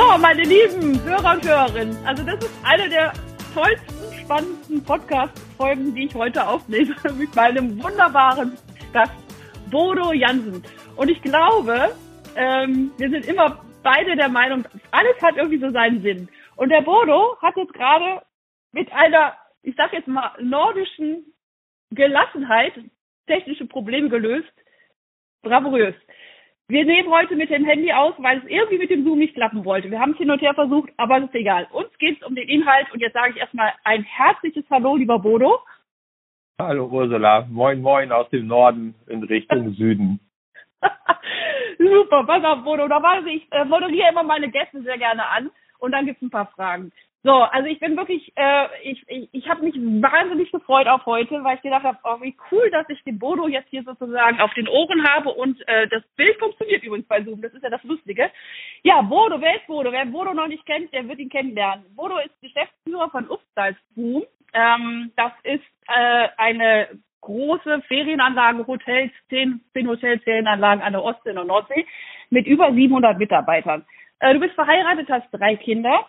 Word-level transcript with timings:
So, 0.00 0.16
meine 0.16 0.44
lieben 0.44 0.98
Hörer 1.04 1.34
und 1.34 1.46
Hörerinnen, 1.46 2.06
also 2.06 2.24
das 2.24 2.42
ist 2.42 2.64
eine 2.64 2.88
der 2.88 3.12
tollsten, 3.52 4.14
spannendsten 4.18 4.82
Podcast-Folgen, 4.82 5.94
die 5.94 6.06
ich 6.06 6.14
heute 6.14 6.46
aufnehme 6.46 6.96
mit 7.18 7.36
meinem 7.36 7.82
wunderbaren 7.82 8.56
Gast 8.94 9.12
Bodo 9.70 10.14
Jansen. 10.14 10.62
Und 10.96 11.10
ich 11.10 11.20
glaube, 11.20 11.94
ähm, 12.34 12.92
wir 12.96 13.10
sind 13.10 13.26
immer 13.26 13.62
beide 13.82 14.16
der 14.16 14.30
Meinung, 14.30 14.64
alles 14.90 15.20
hat 15.20 15.36
irgendwie 15.36 15.60
so 15.60 15.70
seinen 15.70 16.00
Sinn. 16.00 16.30
Und 16.56 16.70
der 16.70 16.80
Bodo 16.80 17.36
hat 17.42 17.58
jetzt 17.58 17.74
gerade 17.74 18.22
mit 18.72 18.90
einer, 18.92 19.36
ich 19.62 19.74
sag 19.76 19.92
jetzt 19.92 20.08
mal, 20.08 20.32
nordischen 20.40 21.26
Gelassenheit 21.90 22.72
technische 23.26 23.66
Probleme 23.66 24.08
gelöst. 24.08 24.48
Bravourös. 25.42 25.94
Wir 26.70 26.84
nehmen 26.84 27.10
heute 27.10 27.34
mit 27.34 27.50
dem 27.50 27.64
Handy 27.64 27.92
aus, 27.92 28.14
weil 28.18 28.38
es 28.38 28.44
irgendwie 28.44 28.78
mit 28.78 28.90
dem 28.90 29.02
Zoom 29.02 29.18
nicht 29.18 29.34
klappen 29.34 29.64
wollte. 29.64 29.90
Wir 29.90 29.98
haben 29.98 30.12
es 30.12 30.18
hin 30.18 30.30
und 30.30 30.40
her 30.40 30.54
versucht, 30.54 30.88
aber 30.98 31.18
es 31.18 31.24
ist 31.24 31.34
egal. 31.34 31.66
Uns 31.72 31.88
geht 31.98 32.20
es 32.20 32.24
um 32.24 32.36
den 32.36 32.48
Inhalt 32.48 32.86
und 32.92 33.00
jetzt 33.00 33.14
sage 33.14 33.32
ich 33.32 33.38
erstmal 33.38 33.72
ein 33.82 34.04
herzliches 34.04 34.62
Hallo, 34.70 34.94
lieber 34.94 35.18
Bodo. 35.18 35.58
Hallo 36.60 36.86
Ursula, 36.86 37.44
moin 37.50 37.82
moin 37.82 38.12
aus 38.12 38.30
dem 38.30 38.46
Norden 38.46 38.94
in 39.08 39.24
Richtung 39.24 39.70
Süden. 39.74 40.20
Super, 41.76 42.22
pass 42.22 42.44
auf, 42.44 42.62
Bodo. 42.62 42.86
Normalerweise, 42.86 43.30
ich 43.30 43.48
äh, 43.50 43.64
moderiere 43.64 44.10
immer 44.10 44.22
meine 44.22 44.48
Gäste 44.48 44.80
sehr 44.82 44.98
gerne 44.98 45.26
an 45.26 45.50
und 45.80 45.90
dann 45.90 46.06
gibt 46.06 46.18
es 46.18 46.22
ein 46.22 46.30
paar 46.30 46.52
Fragen. 46.54 46.92
So, 47.22 47.32
also 47.32 47.68
ich 47.68 47.78
bin 47.80 47.98
wirklich, 47.98 48.32
äh, 48.36 48.66
ich, 48.82 49.04
ich, 49.06 49.28
ich 49.32 49.48
habe 49.48 49.62
mich 49.62 49.74
wahnsinnig 49.74 50.50
gefreut 50.52 50.86
auf 50.86 51.04
heute, 51.04 51.44
weil 51.44 51.56
ich 51.56 51.62
gedacht 51.62 51.84
habe, 51.84 51.98
oh, 52.04 52.18
wie 52.22 52.34
cool, 52.50 52.70
dass 52.70 52.88
ich 52.88 53.02
den 53.04 53.18
Bodo 53.18 53.46
jetzt 53.46 53.68
hier 53.68 53.82
sozusagen 53.82 54.40
auf 54.40 54.54
den 54.54 54.68
Ohren 54.68 55.06
habe 55.06 55.28
und 55.28 55.60
äh, 55.68 55.86
das 55.88 56.02
Bild 56.16 56.38
funktioniert 56.38 56.82
übrigens 56.82 57.06
bei 57.08 57.22
Zoom, 57.22 57.42
das 57.42 57.52
ist 57.52 57.62
ja 57.62 57.68
das 57.68 57.84
Lustige. 57.84 58.30
Ja, 58.84 59.02
Bodo, 59.02 59.38
wer 59.38 59.56
ist 59.56 59.66
Bodo? 59.66 59.92
Wer 59.92 60.06
Bodo 60.06 60.32
noch 60.32 60.46
nicht 60.46 60.64
kennt, 60.64 60.94
der 60.94 61.06
wird 61.08 61.18
ihn 61.18 61.28
kennenlernen. 61.28 61.84
Bodo 61.94 62.16
ist 62.18 62.40
Geschäftsführer 62.40 63.10
von 63.10 63.28
Upstals 63.28 63.76
Boom. 63.94 64.24
Ähm, 64.54 65.12
das 65.16 65.32
ist 65.42 65.64
äh, 65.88 66.28
eine 66.38 66.88
große 67.20 67.82
Ferienanlage, 67.82 68.66
Hotels, 68.66 69.12
zehn, 69.28 69.60
zehn 69.74 69.86
Hotels, 69.86 70.22
Ferienanlagen 70.22 70.82
an 70.82 70.94
der 70.94 71.04
Ostsee 71.04 71.36
und 71.36 71.48
Nordsee 71.48 71.86
mit 72.30 72.46
über 72.46 72.72
700 72.72 73.18
Mitarbeitern. 73.18 73.84
Äh, 74.20 74.32
du 74.32 74.40
bist 74.40 74.54
verheiratet, 74.54 75.10
hast 75.10 75.28
drei 75.32 75.56
Kinder 75.56 76.06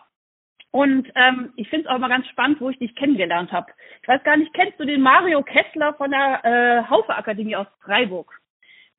und 0.72 1.06
ähm, 1.14 1.52
ich 1.56 1.68
finde 1.68 1.86
es 1.86 1.90
auch 1.90 1.96
immer 1.96 2.08
ganz 2.08 2.26
spannend, 2.28 2.60
wo 2.60 2.70
ich 2.70 2.78
dich 2.78 2.96
kennengelernt 2.96 3.52
habe. 3.52 3.70
Ich 4.00 4.08
weiß 4.08 4.24
gar 4.24 4.38
nicht, 4.38 4.52
kennst 4.54 4.80
du 4.80 4.86
den 4.86 5.02
Mario 5.02 5.42
Kessler 5.42 5.92
von 5.94 6.10
der 6.10 6.44
äh, 6.44 6.90
Haufe 6.90 7.14
Akademie 7.14 7.54
aus 7.54 7.66
Freiburg? 7.84 8.32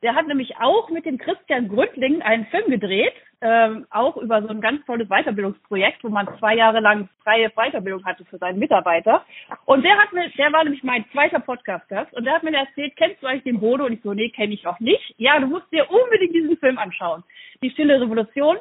Der 0.04 0.14
hat 0.14 0.28
nämlich 0.28 0.56
auch 0.58 0.90
mit 0.90 1.06
dem 1.06 1.18
Christian 1.18 1.70
Gründling 1.70 2.22
einen 2.22 2.46
Film 2.48 2.70
gedreht, 2.70 3.14
ähm, 3.42 3.88
auch 3.90 4.18
über 4.18 4.42
so 4.44 4.50
ein 4.50 4.62
ganz 4.62 4.86
tolles 4.86 5.08
Weiterbildungsprojekt, 5.08 6.04
wo 6.04 6.10
man 6.10 6.28
zwei 6.38 6.56
Jahre 6.56 6.80
lang 6.80 7.10
freie 7.24 7.50
Weiterbildung 7.50 8.06
hatte 8.06 8.24
für 8.26 8.38
seinen 8.38 8.60
Mitarbeiter. 8.60 9.26
Und 9.66 9.84
der 9.84 9.98
hat 9.98 10.14
mir, 10.14 10.30
der 10.38 10.54
war 10.54 10.64
nämlich 10.64 10.84
mein 10.84 11.06
zweiter 11.12 11.40
Podcast-Gast 11.40 12.14
und 12.14 12.26
der 12.26 12.36
hat 12.36 12.44
mir 12.44 12.56
erzählt, 12.56 12.96
kennst 12.98 13.24
du 13.24 13.28
eigentlich 13.28 13.46
den 13.46 13.60
Bodo? 13.60 13.86
Und 13.86 13.94
ich 13.94 14.02
so, 14.04 14.14
nee, 14.14 14.30
kenne 14.30 14.54
ich 14.54 14.68
auch 14.68 14.80
nicht. 14.80 15.16
Ja, 15.18 15.40
du 15.40 15.48
musst 15.48 15.72
dir 15.72 15.90
unbedingt 15.90 16.36
diesen 16.36 16.58
Film 16.58 16.78
anschauen. 16.78 17.24
Die 17.64 17.72
Stille 17.72 18.00
Revolution 18.00 18.58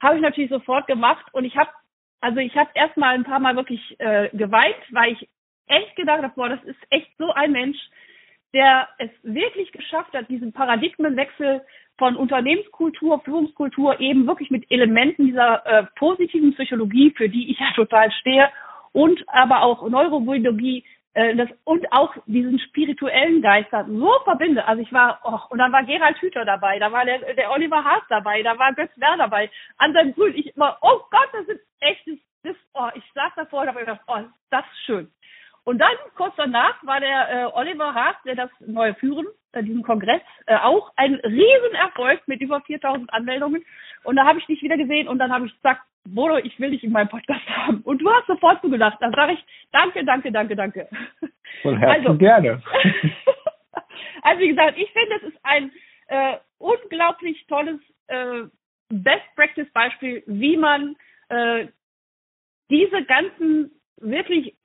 habe 0.00 0.16
ich 0.16 0.22
natürlich 0.22 0.50
sofort 0.50 0.86
gemacht 0.86 1.26
und 1.32 1.44
ich 1.44 1.56
habe 1.56 1.70
also 2.22 2.38
ich 2.38 2.56
habe 2.56 2.70
erstmal 2.74 3.14
ein 3.14 3.24
paar 3.24 3.40
Mal 3.40 3.56
wirklich 3.56 3.96
äh, 3.98 4.28
geweint, 4.32 4.76
weil 4.90 5.12
ich 5.12 5.28
echt 5.66 5.96
gedacht 5.96 6.22
habe, 6.22 6.32
boah, 6.34 6.48
das 6.48 6.62
ist 6.64 6.78
echt 6.90 7.10
so 7.18 7.32
ein 7.32 7.52
Mensch, 7.52 7.78
der 8.54 8.88
es 8.98 9.10
wirklich 9.22 9.72
geschafft 9.72 10.12
hat, 10.14 10.28
diesen 10.28 10.52
Paradigmenwechsel 10.52 11.62
von 11.98 12.16
Unternehmenskultur, 12.16 13.20
Führungskultur 13.20 13.98
eben 14.00 14.26
wirklich 14.26 14.50
mit 14.50 14.70
Elementen 14.70 15.26
dieser 15.26 15.66
äh, 15.66 15.84
positiven 15.96 16.54
Psychologie, 16.54 17.12
für 17.16 17.28
die 17.28 17.50
ich 17.50 17.58
ja 17.58 17.72
total 17.74 18.10
stehe, 18.12 18.48
und 18.92 19.24
aber 19.28 19.62
auch 19.62 19.88
Neurobiologie 19.88 20.84
äh, 21.14 21.36
das, 21.36 21.48
und 21.64 21.90
auch 21.92 22.14
diesen 22.26 22.58
spirituellen 22.58 23.42
Geister 23.42 23.86
so 23.88 24.10
verbinde. 24.24 24.66
Also 24.66 24.82
ich 24.82 24.92
war, 24.92 25.20
oh, 25.24 25.40
und 25.50 25.58
dann 25.58 25.72
war 25.72 25.84
Gerald 25.84 26.16
Hüther 26.20 26.44
dabei, 26.44 26.78
da 26.78 26.90
war 26.90 27.04
der, 27.04 27.34
der 27.34 27.50
Oliver 27.50 27.84
Haas 27.84 28.02
dabei, 28.08 28.42
da 28.42 28.58
war 28.58 28.72
Götz 28.74 28.90
Werner 28.96 29.24
dabei, 29.24 29.50
an 29.78 29.92
seinem 29.92 30.14
Grün. 30.14 30.34
Ich 30.34 30.54
immer, 30.56 30.78
oh 30.80 31.00
Gott, 31.10 31.28
das 31.32 31.46
ist 31.48 31.60
echt, 31.80 32.06
das, 32.06 32.16
das 32.44 32.56
oh, 32.74 32.88
ich 32.94 33.04
saß 33.14 33.32
davor 33.36 33.62
und 33.62 33.68
habe 33.68 33.80
gedacht, 33.80 34.00
oh, 34.06 34.20
das 34.50 34.64
ist 34.72 34.84
schön. 34.86 35.12
Und 35.64 35.78
dann 35.78 35.94
kurz 36.16 36.34
danach 36.36 36.84
war 36.84 36.98
der 36.98 37.30
äh, 37.30 37.44
Oliver 37.52 37.94
Haas, 37.94 38.16
der 38.24 38.34
das 38.34 38.50
neue 38.60 38.94
Führen, 38.94 39.26
äh, 39.52 39.62
diesen 39.62 39.82
Kongress, 39.82 40.22
äh, 40.46 40.56
auch 40.56 40.92
ein 40.96 41.14
Riesenerfolg 41.16 42.26
mit 42.26 42.40
über 42.40 42.60
4000 42.62 43.12
Anmeldungen. 43.12 43.64
Und 44.04 44.16
da 44.16 44.26
habe 44.26 44.38
ich 44.38 44.46
dich 44.46 44.62
wieder 44.62 44.76
gesehen 44.76 45.08
und 45.08 45.18
dann 45.18 45.32
habe 45.32 45.46
ich 45.46 45.54
gesagt, 45.54 45.82
Bodo, 46.04 46.36
ich 46.38 46.58
will 46.58 46.70
dich 46.70 46.82
in 46.82 46.92
meinem 46.92 47.08
Podcast 47.08 47.46
haben. 47.48 47.80
Und 47.82 47.98
du 47.98 48.10
hast 48.10 48.26
sofort 48.26 48.60
zugelassen. 48.60 48.96
Dann 49.00 49.12
sage 49.12 49.34
ich, 49.34 49.44
danke, 49.70 50.04
danke, 50.04 50.32
danke, 50.32 50.56
danke. 50.56 50.88
Von 51.62 51.76
Herzen 51.76 52.06
also, 52.06 52.18
gerne. 52.18 52.62
also 54.22 54.40
wie 54.40 54.48
gesagt, 54.48 54.78
ich 54.78 54.90
finde, 54.90 55.16
es 55.16 55.22
ist 55.22 55.38
ein 55.44 55.70
äh, 56.08 56.36
unglaublich 56.58 57.46
tolles 57.46 57.80
äh, 58.08 58.42
Best-Practice-Beispiel, 58.88 60.22
wie 60.26 60.56
man 60.56 60.96
äh, 61.28 61.68
diese 62.68 63.04
ganzen 63.04 63.70
wirklich 63.98 64.56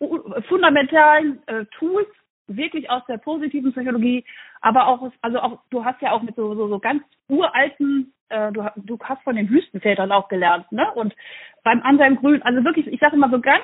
fundamentalen 0.47 1.45
äh, 1.47 1.65
Tools 1.77 2.07
wirklich 2.47 2.90
aus 2.90 3.03
der 3.08 3.18
positiven 3.18 3.72
Psychologie, 3.72 4.25
aber 4.62 4.88
auch, 4.88 5.12
also 5.22 5.40
auch, 5.40 5.59
du 5.69 5.84
hast 5.85 6.02
ja 6.02 6.12
auch 6.12 6.22
mit 6.22 6.35
so, 6.35 6.56
so, 6.56 6.68
so 6.68 6.80
ganz 6.80 7.03
uralten, 7.30 8.13
äh, 8.30 8.52
du, 8.52 8.66
du 8.78 8.97
hast 9.03 9.22
von 9.24 9.35
den 9.35 9.50
Wüstenvätern 9.50 10.12
auch 10.12 10.28
gelernt, 10.28 10.72
ne? 10.72 10.91
Und 10.94 11.16
beim 11.63 11.81
Anselm 11.84 12.18
Grün, 12.18 12.41
also 12.44 12.63
wirklich, 12.63 12.88
ich 12.88 13.00
sage 13.00 13.16
immer 13.16 13.30
so 13.30 13.40
ganz 13.40 13.63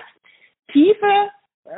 tiefe, 0.71 1.29
äh, 1.65 1.69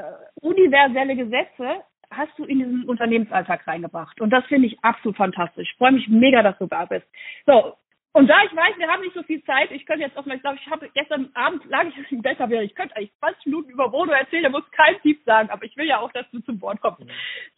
universelle 0.41 1.15
Gesetze 1.15 1.83
hast 2.11 2.37
du 2.37 2.45
in 2.45 2.59
diesen 2.59 2.85
Unternehmensalltag 2.85 3.67
reingebracht. 3.67 4.21
Und 4.21 4.29
das 4.29 4.45
finde 4.45 4.67
ich 4.67 4.83
absolut 4.83 5.17
fantastisch. 5.17 5.73
Freue 5.77 5.93
mich 5.93 6.07
mega, 6.07 6.43
dass 6.43 6.57
du 6.57 6.67
da 6.67 6.85
bist. 6.85 7.05
So, 7.45 7.75
und 8.15 8.27
da 8.27 8.43
ich 8.45 8.55
weiß, 8.55 8.77
wir 8.77 8.87
haben 8.87 9.01
nicht 9.01 9.13
so 9.13 9.23
viel 9.23 9.43
Zeit, 9.43 9.71
ich 9.71 9.85
könnte 9.85 10.05
jetzt 10.05 10.17
auch 10.17 10.25
mal, 10.25 10.37
ich 10.37 10.41
glaube, 10.41 10.57
ich 10.57 10.71
habe 10.71 10.89
gestern 10.93 11.29
Abend 11.33 11.65
lag 11.65 11.83
ich 11.83 12.11
im 12.13 12.21
Bett, 12.21 12.39
aber 12.39 12.61
ich 12.61 12.73
könnte 12.73 12.95
eigentlich 12.95 13.11
20 13.19 13.45
Minuten 13.47 13.71
über 13.71 13.89
Bodo 13.89 14.13
erzählen, 14.13 14.43
der 14.43 14.51
muss 14.51 14.71
kein 14.71 14.97
Tief 15.01 15.21
sagen, 15.25 15.49
aber 15.49 15.65
ich 15.65 15.75
will 15.75 15.85
ja 15.85 15.99
auch, 15.99 16.13
dass 16.13 16.25
du 16.31 16.39
zum 16.39 16.61
Wort 16.61 16.79
kommst. 16.79 17.03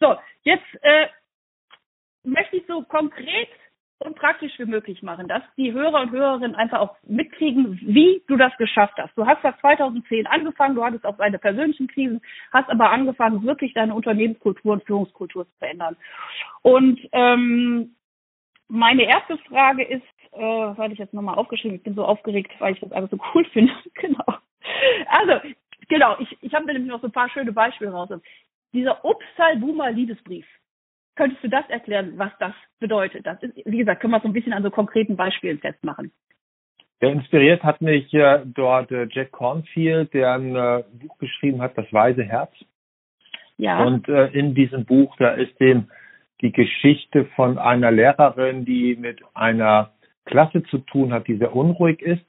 So, 0.00 0.16
jetzt 0.42 0.66
äh, 0.82 1.06
möchte 2.24 2.56
ich 2.56 2.66
so 2.66 2.82
konkret 2.82 3.50
und 3.98 4.16
praktisch 4.16 4.58
wie 4.58 4.64
möglich 4.64 5.00
machen, 5.00 5.28
dass 5.28 5.44
die 5.56 5.72
Hörer 5.72 6.00
und 6.00 6.10
Hörerinnen 6.10 6.56
einfach 6.56 6.80
auch 6.80 6.96
mitkriegen, 7.04 7.78
wie 7.80 8.24
du 8.26 8.36
das 8.36 8.56
geschafft 8.56 8.94
hast. 8.96 9.16
Du 9.16 9.26
hast 9.26 9.44
das 9.44 9.56
2010 9.60 10.26
angefangen, 10.26 10.74
du 10.74 10.84
hattest 10.84 11.04
auch 11.04 11.18
deine 11.18 11.38
persönlichen 11.38 11.86
Krisen, 11.86 12.20
hast 12.52 12.68
aber 12.68 12.90
angefangen, 12.90 13.44
wirklich 13.44 13.74
deine 13.74 13.94
Unternehmenskultur 13.94 14.72
und 14.72 14.84
Führungskultur 14.84 15.46
zu 15.46 15.56
verändern. 15.58 15.96
Und 16.62 16.98
ähm, 17.12 17.94
meine 18.68 19.04
erste 19.04 19.38
Frage 19.38 19.84
ist, 19.84 20.02
äh, 20.38 20.68
was 20.68 20.78
hatte 20.78 20.92
ich 20.92 20.98
jetzt 20.98 21.14
nochmal 21.14 21.36
aufgeschrieben? 21.36 21.76
Ich 21.76 21.82
bin 21.82 21.94
so 21.94 22.04
aufgeregt, 22.04 22.52
weil 22.58 22.74
ich 22.74 22.80
das 22.80 22.92
einfach 22.92 23.10
so 23.10 23.18
cool 23.34 23.44
finde. 23.46 23.72
genau. 23.94 24.24
Also, 25.08 25.48
genau, 25.88 26.16
ich, 26.18 26.36
ich 26.40 26.54
habe 26.54 26.66
mir 26.66 26.74
nämlich 26.74 26.90
noch 26.90 27.00
so 27.00 27.08
ein 27.08 27.12
paar 27.12 27.30
schöne 27.30 27.52
Beispiele 27.52 27.90
raus. 27.90 28.08
Dieser 28.72 29.04
Upsal-Boomer 29.04 29.90
Liebesbrief. 29.90 30.46
Könntest 31.16 31.42
du 31.42 31.48
das 31.48 31.68
erklären, 31.68 32.12
was 32.16 32.30
das 32.38 32.52
bedeutet? 32.78 33.26
Das 33.26 33.42
ist, 33.42 33.56
wie 33.64 33.78
gesagt, 33.78 34.00
können 34.00 34.12
wir 34.12 34.20
so 34.20 34.28
ein 34.28 34.32
bisschen 34.32 34.52
an 34.52 34.62
so 34.62 34.70
konkreten 34.70 35.16
Beispielen 35.16 35.58
festmachen. 35.58 36.12
Ja, 37.00 37.10
inspiriert 37.10 37.62
hat 37.62 37.80
mich 37.80 38.12
äh, 38.14 38.40
dort 38.44 38.90
äh, 38.90 39.08
Jack 39.10 39.32
Cornfield, 39.32 40.12
der 40.14 40.34
ein 40.34 40.54
äh, 40.54 40.84
Buch 40.92 41.18
geschrieben 41.18 41.60
hat, 41.62 41.76
Das 41.78 41.92
Weise 41.92 42.24
Herz. 42.24 42.52
Ja. 43.56 43.84
Und 43.84 44.08
äh, 44.08 44.26
in 44.28 44.54
diesem 44.54 44.84
Buch, 44.84 45.14
da 45.18 45.30
ist 45.30 45.58
dem 45.60 45.90
die 46.40 46.52
Geschichte 46.52 47.24
von 47.36 47.58
einer 47.58 47.90
Lehrerin, 47.90 48.64
die 48.64 48.96
mit 48.96 49.20
einer 49.34 49.90
Klasse 50.28 50.62
zu 50.64 50.78
tun 50.78 51.12
hat, 51.12 51.26
die 51.26 51.36
sehr 51.36 51.54
unruhig 51.54 52.00
ist. 52.00 52.24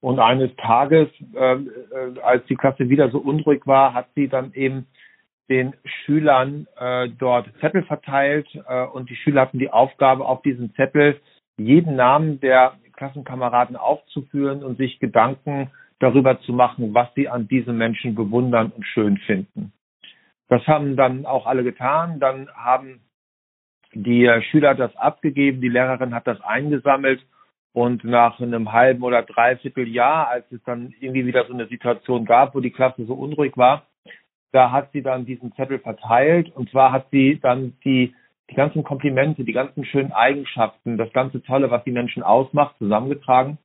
Und 0.00 0.20
eines 0.20 0.54
Tages, 0.56 1.08
äh, 1.34 1.54
äh, 1.54 2.20
als 2.22 2.46
die 2.46 2.54
Klasse 2.54 2.88
wieder 2.88 3.10
so 3.10 3.18
unruhig 3.18 3.66
war, 3.66 3.94
hat 3.94 4.08
sie 4.14 4.28
dann 4.28 4.52
eben 4.54 4.86
den 5.50 5.74
Schülern 5.84 6.66
äh, 6.78 7.08
dort 7.08 7.48
Zettel 7.60 7.82
verteilt 7.82 8.46
äh, 8.68 8.84
und 8.84 9.10
die 9.10 9.16
Schüler 9.16 9.42
hatten 9.42 9.58
die 9.58 9.70
Aufgabe, 9.70 10.24
auf 10.24 10.42
diesen 10.42 10.72
Zettel 10.74 11.20
jeden 11.56 11.96
Namen 11.96 12.38
der 12.40 12.74
Klassenkameraden 12.92 13.76
aufzuführen 13.76 14.62
und 14.62 14.78
sich 14.78 15.00
Gedanken 15.00 15.70
darüber 15.98 16.40
zu 16.40 16.52
machen, 16.52 16.94
was 16.94 17.12
sie 17.14 17.28
an 17.28 17.48
diesen 17.48 17.76
Menschen 17.76 18.14
bewundern 18.14 18.70
und 18.70 18.84
schön 18.84 19.16
finden. 19.18 19.72
Das 20.48 20.66
haben 20.66 20.96
dann 20.96 21.26
auch 21.26 21.46
alle 21.46 21.64
getan. 21.64 22.20
Dann 22.20 22.48
haben 22.54 23.00
die 23.94 24.30
Schüler 24.50 24.74
das 24.74 24.94
abgegeben, 24.96 25.60
die 25.60 25.68
Lehrerin 25.68 26.14
hat 26.14 26.26
das 26.26 26.40
eingesammelt 26.40 27.24
und 27.72 28.04
nach 28.04 28.40
einem 28.40 28.72
halben 28.72 29.02
oder 29.02 29.22
dreiviertel 29.22 29.88
Jahr, 29.88 30.28
als 30.28 30.50
es 30.50 30.62
dann 30.64 30.94
irgendwie 31.00 31.26
wieder 31.26 31.46
so 31.46 31.52
eine 31.52 31.66
Situation 31.66 32.24
gab, 32.24 32.54
wo 32.54 32.60
die 32.60 32.70
Klasse 32.70 33.04
so 33.04 33.14
unruhig 33.14 33.56
war, 33.56 33.86
da 34.52 34.72
hat 34.72 34.92
sie 34.92 35.02
dann 35.02 35.26
diesen 35.26 35.52
Zettel 35.54 35.78
verteilt 35.78 36.54
und 36.54 36.70
zwar 36.70 36.92
hat 36.92 37.08
sie 37.10 37.38
dann 37.40 37.76
die, 37.84 38.14
die 38.50 38.54
ganzen 38.54 38.82
Komplimente, 38.82 39.44
die 39.44 39.52
ganzen 39.52 39.84
schönen 39.84 40.12
Eigenschaften, 40.12 40.96
das 40.96 41.12
ganze 41.12 41.42
Tolle, 41.42 41.70
was 41.70 41.84
die 41.84 41.92
Menschen 41.92 42.22
ausmacht, 42.22 42.76
zusammengetragen 42.78 43.58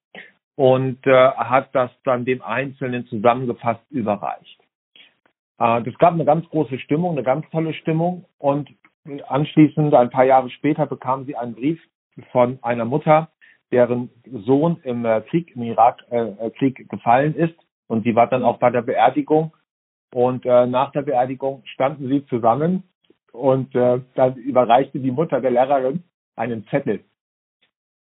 und 0.56 1.06
äh, 1.08 1.32
hat 1.32 1.74
das 1.74 1.90
dann 2.04 2.26
dem 2.26 2.42
Einzelnen 2.42 3.08
zusammengefasst 3.08 3.84
überreicht. 3.90 4.60
Äh, 5.58 5.82
das 5.84 5.98
gab 5.98 6.14
eine 6.14 6.26
ganz 6.26 6.48
große 6.50 6.80
Stimmung, 6.80 7.14
eine 7.14 7.24
ganz 7.24 7.50
tolle 7.50 7.74
Stimmung 7.74 8.26
und 8.38 8.70
anschließend, 9.28 9.94
ein 9.94 10.10
paar 10.10 10.26
Jahre 10.26 10.50
später, 10.50 10.86
bekam 10.86 11.26
sie 11.26 11.36
einen 11.36 11.56
Brief 11.56 11.82
von 12.32 12.60
einer 12.62 12.86
Mutter, 12.86 13.30
deren 13.72 14.10
Sohn 14.46 14.80
im 14.84 15.06
äh, 15.06 15.22
Krieg, 15.22 15.56
im 15.56 15.64
Irakkrieg 15.64 16.80
äh, 16.80 16.84
gefallen 16.84 17.36
ist 17.36 17.56
und 17.88 18.04
sie 18.04 18.16
war 18.16 18.28
dann 18.28 18.44
auch 18.44 18.60
bei 18.60 18.70
der 18.70 18.84
Beerdigung 18.84 19.54
und 20.14 20.46
äh, 20.46 20.68
nach 20.68 20.92
der 20.92 21.02
Beerdigung 21.02 21.64
standen 21.66 22.08
sie 22.08 22.26
zusammen 22.28 22.84
und 23.32 23.74
äh, 23.76 24.00
dann 24.14 24.36
überreichte 24.36 25.00
die 25.00 25.12
Mutter 25.12 25.42
der 25.42 25.52
Lehrerin 25.52 26.04
einen 26.36 26.68
Zettel. 26.68 27.04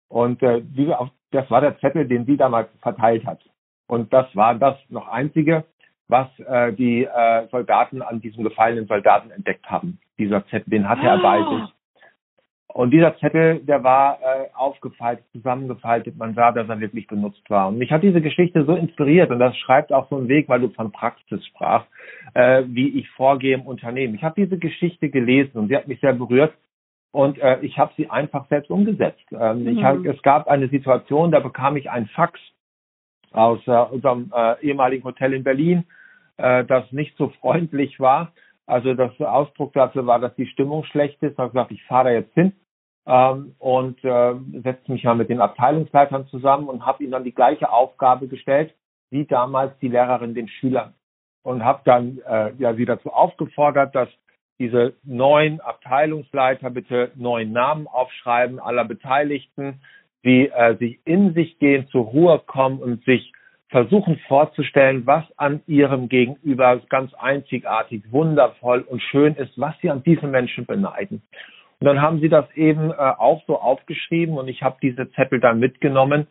Und 0.10 0.44
äh, 0.44 0.62
diese, 0.62 0.98
das 1.32 1.50
war 1.50 1.62
der 1.62 1.80
Zettel, 1.80 2.08
den 2.08 2.26
sie 2.26 2.38
damals 2.38 2.70
verteilt 2.82 3.26
hat. 3.26 3.40
Und 3.88 4.12
das 4.12 4.28
war 4.36 4.56
das 4.56 4.78
noch 4.90 5.08
einzige, 5.08 5.64
was 6.08 6.28
äh, 6.40 6.74
die 6.74 7.06
äh, 7.06 7.48
Soldaten 7.50 8.02
an 8.02 8.20
diesem 8.20 8.44
gefallenen 8.44 8.86
Soldaten 8.88 9.32
entdeckt 9.32 9.66
haben. 9.66 10.00
Dieser 10.18 10.46
Zettel, 10.48 10.70
den 10.70 10.88
hatte 10.88 11.08
er 11.08 11.18
bei 11.18 11.40
ah. 11.40 11.50
sich. 11.50 11.74
Und 12.68 12.90
dieser 12.90 13.16
Zettel, 13.20 13.60
der 13.60 13.84
war 13.84 14.18
äh, 14.22 14.48
aufgefaltet, 14.56 15.26
zusammengefaltet. 15.32 16.18
Man 16.18 16.34
sah, 16.34 16.52
dass 16.52 16.68
er 16.68 16.80
wirklich 16.80 17.06
benutzt 17.06 17.48
war. 17.48 17.68
Und 17.68 17.78
mich 17.78 17.92
hat 17.92 18.02
diese 18.02 18.20
Geschichte 18.20 18.66
so 18.66 18.76
inspiriert. 18.76 19.30
Und 19.30 19.38
das 19.38 19.56
schreibt 19.58 19.94
auch 19.94 20.10
so 20.10 20.18
einen 20.18 20.28
Weg, 20.28 20.50
weil 20.50 20.62
du 20.62 20.70
von 20.70 20.92
Praxis 20.92 21.46
sprachst, 21.46 21.88
äh, 22.34 22.64
wie 22.66 23.00
ich 23.00 23.08
vorgehe 23.12 23.54
im 23.54 23.62
Unternehmen. 23.62 24.16
Ich 24.16 24.24
habe 24.24 24.42
diese 24.42 24.58
Geschichte 24.58 25.10
gelesen 25.10 25.60
und 25.60 25.68
sie 25.68 25.76
hat 25.78 25.88
mich 25.88 26.00
sehr 26.00 26.14
berührt. 26.14 26.54
Und 27.12 27.38
äh, 27.38 27.60
ich 27.62 27.78
habe 27.78 27.94
sie 27.96 28.10
einfach 28.10 28.48
selbst 28.48 28.72
umgesetzt. 28.72 29.24
Ähm, 29.32 29.62
mhm. 29.62 29.78
ich 29.78 29.84
hab, 29.84 30.04
es 30.04 30.22
gab 30.24 30.48
eine 30.48 30.68
Situation, 30.70 31.30
da 31.30 31.42
bekam 31.42 31.78
ich 31.78 31.92
ein 31.92 32.08
Fax 32.08 32.40
aus 33.34 33.60
äh, 33.68 33.72
unserem 33.72 34.32
äh, 34.36 34.60
ehemaligen 34.62 35.04
Hotel 35.04 35.34
in 35.34 35.44
Berlin, 35.44 35.86
äh, 36.38 36.66
das 36.66 36.92
nicht 36.92 37.16
so 37.18 37.30
freundlich 37.40 38.00
war. 38.00 38.32
Also 38.66 38.94
das 38.94 39.12
Ausdruck 39.20 39.74
dafür 39.74 40.06
war, 40.06 40.20
dass 40.20 40.36
die 40.36 40.48
Stimmung 40.48 40.84
schlecht 40.86 41.22
ist. 41.22 41.38
Da 41.38 41.44
habe 41.44 41.50
ich 41.50 41.54
gesagt, 41.54 41.72
ich 41.72 41.84
fahre 41.84 42.06
da 42.06 42.12
jetzt 42.12 42.34
hin 42.34 42.54
ähm, 43.06 43.56
und 43.60 44.04
äh, 44.04 44.36
setze 44.64 44.92
mich 44.92 45.04
ja 45.04 45.14
mit 45.14 45.30
den 45.30 45.42
Abteilungsleitern 45.42 46.28
zusammen 46.28 46.70
und 46.70 46.86
habe 46.86 47.04
ihnen 47.04 47.12
dann 47.12 47.24
die 47.24 47.36
gleiche 47.36 47.72
Aufgabe 47.72 48.28
gestellt 48.28 48.74
wie 49.10 49.26
damals 49.26 49.78
die 49.80 49.90
Lehrerin 49.90 50.34
den 50.34 50.48
Schülern 50.48 50.96
und 51.44 51.64
habe 51.64 51.82
dann 51.86 52.20
äh, 52.28 52.52
ja 52.58 52.74
sie 52.74 52.86
dazu 52.86 53.12
aufgefordert, 53.12 53.94
dass 53.94 54.10
diese 54.60 54.94
neuen 55.04 55.62
Abteilungsleiter 55.62 56.72
bitte 56.72 57.12
neuen 57.16 57.52
Namen 57.52 57.88
aufschreiben 57.88 58.60
aller 58.60 58.86
Beteiligten, 58.86 59.82
die 60.24 60.50
äh, 60.50 60.78
sich 60.78 61.00
in 61.06 61.34
sich 61.34 61.60
gehen, 61.60 61.88
zur 61.90 62.06
Ruhe 62.06 62.42
kommen 62.46 62.80
und 62.80 63.04
sich 63.04 63.34
versuchen 63.74 64.20
vorzustellen, 64.28 65.08
was 65.08 65.24
an 65.36 65.62
ihrem 65.66 66.08
Gegenüber 66.08 66.80
ganz 66.90 67.12
einzigartig, 67.16 68.04
wundervoll 68.12 68.82
und 68.82 69.02
schön 69.02 69.34
ist, 69.34 69.60
was 69.60 69.74
sie 69.82 69.90
an 69.90 70.04
diesen 70.04 70.30
Menschen 70.30 70.68
beneiden. 70.68 71.24
Und 71.80 71.88
dann 71.88 72.00
haben 72.00 72.22
sie 72.22 72.30
das 72.30 72.46
eben 72.54 72.92
äh, 72.92 72.94
auch 72.94 73.42
so 73.48 73.60
aufgeschrieben 73.60 74.38
und 74.38 74.48
ich 74.48 74.62
habe 74.62 74.78
diese 74.80 75.10
Zettel 75.14 75.40
dann 75.40 75.58
mitgenommen, 75.58 76.28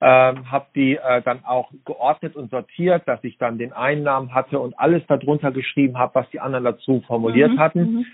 äh, 0.00 0.06
habe 0.06 0.68
die 0.74 0.96
äh, 0.96 1.20
dann 1.20 1.44
auch 1.44 1.70
geordnet 1.84 2.34
und 2.34 2.50
sortiert, 2.50 3.06
dass 3.06 3.22
ich 3.24 3.36
dann 3.36 3.58
den 3.58 3.74
Einnahmen 3.74 4.34
hatte 4.34 4.58
und 4.58 4.78
alles 4.80 5.02
darunter 5.06 5.52
geschrieben 5.52 5.98
habe, 5.98 6.14
was 6.14 6.30
die 6.30 6.40
anderen 6.40 6.64
dazu 6.64 7.02
formuliert 7.06 7.52
mhm, 7.52 7.60
hatten. 7.60 7.80
Mhm. 7.80 8.06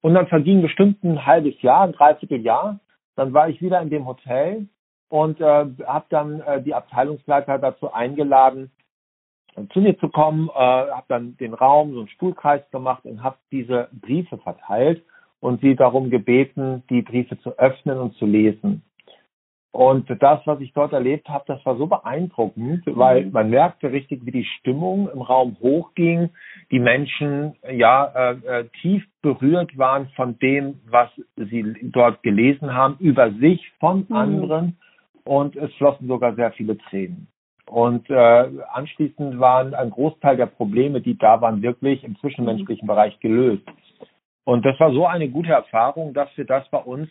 Und 0.00 0.14
dann 0.14 0.28
verging 0.28 0.62
bestimmt 0.62 1.04
ein 1.04 1.26
halbes 1.26 1.60
Jahr, 1.60 1.82
ein 1.82 1.92
Dreivierteljahr. 1.92 2.80
Dann 3.16 3.34
war 3.34 3.50
ich 3.50 3.60
wieder 3.60 3.82
in 3.82 3.90
dem 3.90 4.06
Hotel 4.06 4.66
und 5.10 5.40
äh, 5.40 5.66
habe 5.86 6.06
dann 6.08 6.40
äh, 6.40 6.62
die 6.62 6.72
Abteilungsleiter 6.72 7.58
dazu 7.58 7.92
eingeladen, 7.92 8.70
zu 9.72 9.80
mir 9.80 9.98
zu 9.98 10.08
kommen, 10.08 10.48
äh, 10.48 10.52
habe 10.54 11.04
dann 11.08 11.36
den 11.36 11.52
Raum, 11.52 11.92
so 11.92 11.98
einen 11.98 12.08
Stuhlkreis 12.08 12.62
gemacht 12.70 13.04
und 13.04 13.22
habe 13.22 13.36
diese 13.50 13.88
Briefe 13.92 14.38
verteilt 14.38 15.02
und 15.40 15.60
sie 15.60 15.74
darum 15.74 16.10
gebeten, 16.10 16.84
die 16.88 17.02
Briefe 17.02 17.38
zu 17.40 17.58
öffnen 17.58 17.98
und 17.98 18.14
zu 18.14 18.24
lesen. 18.24 18.82
Und 19.72 20.08
das, 20.20 20.40
was 20.46 20.60
ich 20.60 20.72
dort 20.72 20.92
erlebt 20.92 21.28
habe, 21.28 21.44
das 21.46 21.64
war 21.64 21.76
so 21.76 21.86
beeindruckend, 21.86 22.82
weil 22.86 23.26
mhm. 23.26 23.32
man 23.32 23.50
merkte 23.50 23.92
richtig, 23.92 24.26
wie 24.26 24.32
die 24.32 24.44
Stimmung 24.58 25.08
im 25.12 25.22
Raum 25.22 25.56
hochging, 25.60 26.30
die 26.72 26.80
Menschen 26.80 27.54
ja 27.72 28.04
äh, 28.06 28.60
äh, 28.60 28.64
tief 28.80 29.04
berührt 29.22 29.76
waren 29.78 30.08
von 30.16 30.38
dem, 30.40 30.80
was 30.86 31.08
sie 31.36 31.76
dort 31.82 32.22
gelesen 32.22 32.74
haben, 32.74 32.96
über 32.98 33.32
sich, 33.32 33.70
von 33.78 34.06
mhm. 34.08 34.74
Und 35.24 35.56
es 35.56 35.72
flossen 35.74 36.08
sogar 36.08 36.34
sehr 36.34 36.52
viele 36.52 36.76
Tränen. 36.78 37.28
Und 37.66 38.10
äh, 38.10 38.48
anschließend 38.72 39.38
waren 39.38 39.74
ein 39.74 39.90
Großteil 39.90 40.36
der 40.36 40.46
Probleme, 40.46 41.00
die 41.00 41.16
da 41.16 41.40
waren, 41.40 41.62
wirklich 41.62 42.02
im 42.02 42.16
zwischenmenschlichen 42.18 42.86
Bereich 42.86 43.18
gelöst. 43.20 43.64
Und 44.44 44.64
das 44.64 44.78
war 44.80 44.92
so 44.92 45.06
eine 45.06 45.28
gute 45.28 45.52
Erfahrung, 45.52 46.12
dass 46.12 46.28
wir 46.36 46.44
das 46.44 46.68
bei 46.70 46.78
uns 46.78 47.08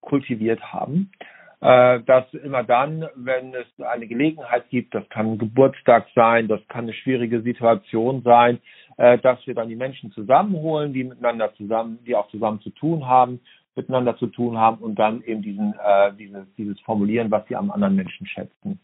kultiviert 0.00 0.60
haben. 0.72 1.12
Äh, 1.60 2.02
dass 2.02 2.32
immer 2.34 2.62
dann, 2.62 3.08
wenn 3.16 3.52
es 3.52 3.66
eine 3.84 4.06
Gelegenheit 4.06 4.68
gibt, 4.70 4.94
das 4.94 5.08
kann 5.08 5.32
ein 5.32 5.38
Geburtstag 5.38 6.06
sein, 6.14 6.46
das 6.46 6.60
kann 6.68 6.84
eine 6.84 6.92
schwierige 6.92 7.42
Situation 7.42 8.22
sein, 8.22 8.60
äh, 8.96 9.18
dass 9.18 9.44
wir 9.44 9.54
dann 9.54 9.68
die 9.68 9.74
Menschen 9.74 10.12
zusammenholen, 10.12 10.92
die 10.92 11.02
miteinander 11.02 11.52
zusammen, 11.54 11.98
die 12.06 12.14
auch 12.14 12.28
zusammen 12.28 12.60
zu 12.60 12.70
tun 12.70 13.08
haben, 13.08 13.40
miteinander 13.78 14.16
zu 14.16 14.26
tun 14.26 14.58
haben 14.58 14.78
und 14.78 14.98
dann 14.98 15.22
eben 15.22 15.40
diesen, 15.42 15.74
äh, 15.82 16.12
dieses, 16.18 16.44
dieses 16.56 16.78
Formulieren, 16.80 17.30
was 17.30 17.46
sie 17.48 17.56
am 17.56 17.70
anderen 17.70 17.96
Menschen 17.96 18.26
schätzen. 18.26 18.78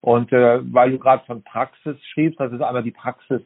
Und 0.00 0.32
äh, 0.32 0.60
weil 0.72 0.92
du 0.92 0.98
gerade 0.98 1.24
von 1.26 1.42
Praxis 1.42 1.96
schriebst, 2.12 2.38
das 2.38 2.52
ist 2.52 2.62
einmal 2.62 2.84
die 2.84 2.92
Praxis 2.92 3.42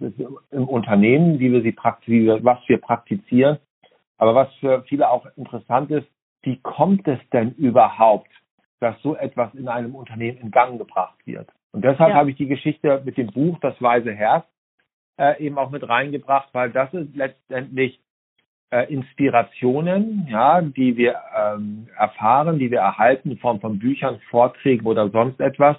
im 0.50 0.68
Unternehmen, 0.68 1.38
wie 1.40 1.50
wir 1.50 1.62
sie 1.62 1.72
praktizieren, 1.72 2.44
was 2.44 2.58
wir 2.66 2.78
praktizieren. 2.78 3.58
Aber 4.18 4.34
was 4.34 4.54
für 4.60 4.82
viele 4.84 5.10
auch 5.10 5.26
interessant 5.36 5.90
ist, 5.90 6.06
wie 6.42 6.58
kommt 6.58 7.08
es 7.08 7.18
denn 7.32 7.52
überhaupt, 7.52 8.30
dass 8.80 9.00
so 9.02 9.16
etwas 9.16 9.54
in 9.54 9.68
einem 9.68 9.94
Unternehmen 9.94 10.38
in 10.38 10.50
Gang 10.50 10.78
gebracht 10.78 11.18
wird? 11.24 11.48
Und 11.72 11.84
deshalb 11.84 12.10
ja. 12.10 12.16
habe 12.16 12.30
ich 12.30 12.36
die 12.36 12.48
Geschichte 12.48 13.00
mit 13.04 13.16
dem 13.16 13.28
Buch 13.28 13.58
Das 13.60 13.80
Weise 13.80 14.12
Herz 14.12 14.44
äh, 15.16 15.42
eben 15.42 15.56
auch 15.56 15.70
mit 15.70 15.88
reingebracht, 15.88 16.50
weil 16.52 16.70
das 16.70 16.92
ist 16.92 17.16
letztendlich 17.16 18.01
Inspirationen, 18.80 20.26
ja, 20.30 20.60
die 20.62 20.96
wir 20.96 21.16
ähm, 21.36 21.88
erfahren, 21.96 22.58
die 22.58 22.70
wir 22.70 22.80
erhalten 22.80 23.30
in 23.30 23.38
Form 23.38 23.60
von 23.60 23.78
Büchern, 23.78 24.20
Vorträgen 24.30 24.86
oder 24.86 25.10
sonst 25.10 25.40
etwas, 25.40 25.76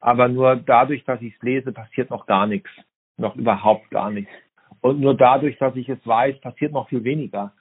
aber 0.00 0.28
nur 0.28 0.56
dadurch, 0.56 1.04
dass 1.04 1.20
ich 1.22 1.34
es 1.34 1.42
lese, 1.42 1.72
passiert 1.72 2.10
noch 2.10 2.26
gar 2.26 2.46
nichts. 2.46 2.70
Noch 3.16 3.34
überhaupt 3.36 3.90
gar 3.90 4.10
nichts. 4.10 4.30
Und 4.80 5.00
nur 5.00 5.16
dadurch, 5.16 5.58
dass 5.58 5.74
ich 5.74 5.88
es 5.88 6.04
weiß, 6.06 6.40
passiert 6.40 6.72
noch 6.72 6.88
viel 6.88 7.02
weniger. 7.02 7.52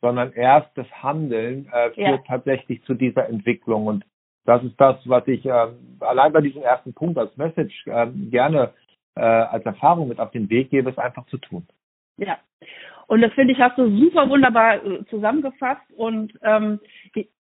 Sondern 0.00 0.32
erst 0.32 0.70
das 0.76 0.90
Handeln 1.02 1.68
äh, 1.72 1.90
führt 1.90 1.96
ja. 1.96 2.24
tatsächlich 2.26 2.82
zu 2.84 2.94
dieser 2.94 3.28
Entwicklung. 3.28 3.86
Und 3.86 4.04
das 4.46 4.62
ist 4.64 4.80
das, 4.80 4.96
was 5.04 5.26
ich 5.28 5.44
äh, 5.44 5.68
allein 6.00 6.32
bei 6.32 6.40
diesem 6.40 6.62
ersten 6.62 6.94
Punkt 6.94 7.18
als 7.18 7.36
Message 7.36 7.86
äh, 7.86 8.06
gerne 8.30 8.72
äh, 9.14 9.20
als 9.20 9.64
Erfahrung 9.66 10.08
mit 10.08 10.18
auf 10.18 10.30
den 10.30 10.48
Weg 10.48 10.70
gebe, 10.70 10.90
es 10.90 10.98
einfach 10.98 11.26
zu 11.26 11.38
tun. 11.38 11.66
Ja. 12.16 12.38
Und 13.12 13.20
das 13.20 13.34
finde 13.34 13.52
ich, 13.52 13.60
hast 13.60 13.76
du 13.76 13.94
super 13.94 14.26
wunderbar 14.30 14.82
äh, 14.82 15.04
zusammengefasst. 15.10 15.82
Und 15.98 16.32
ähm, 16.40 16.80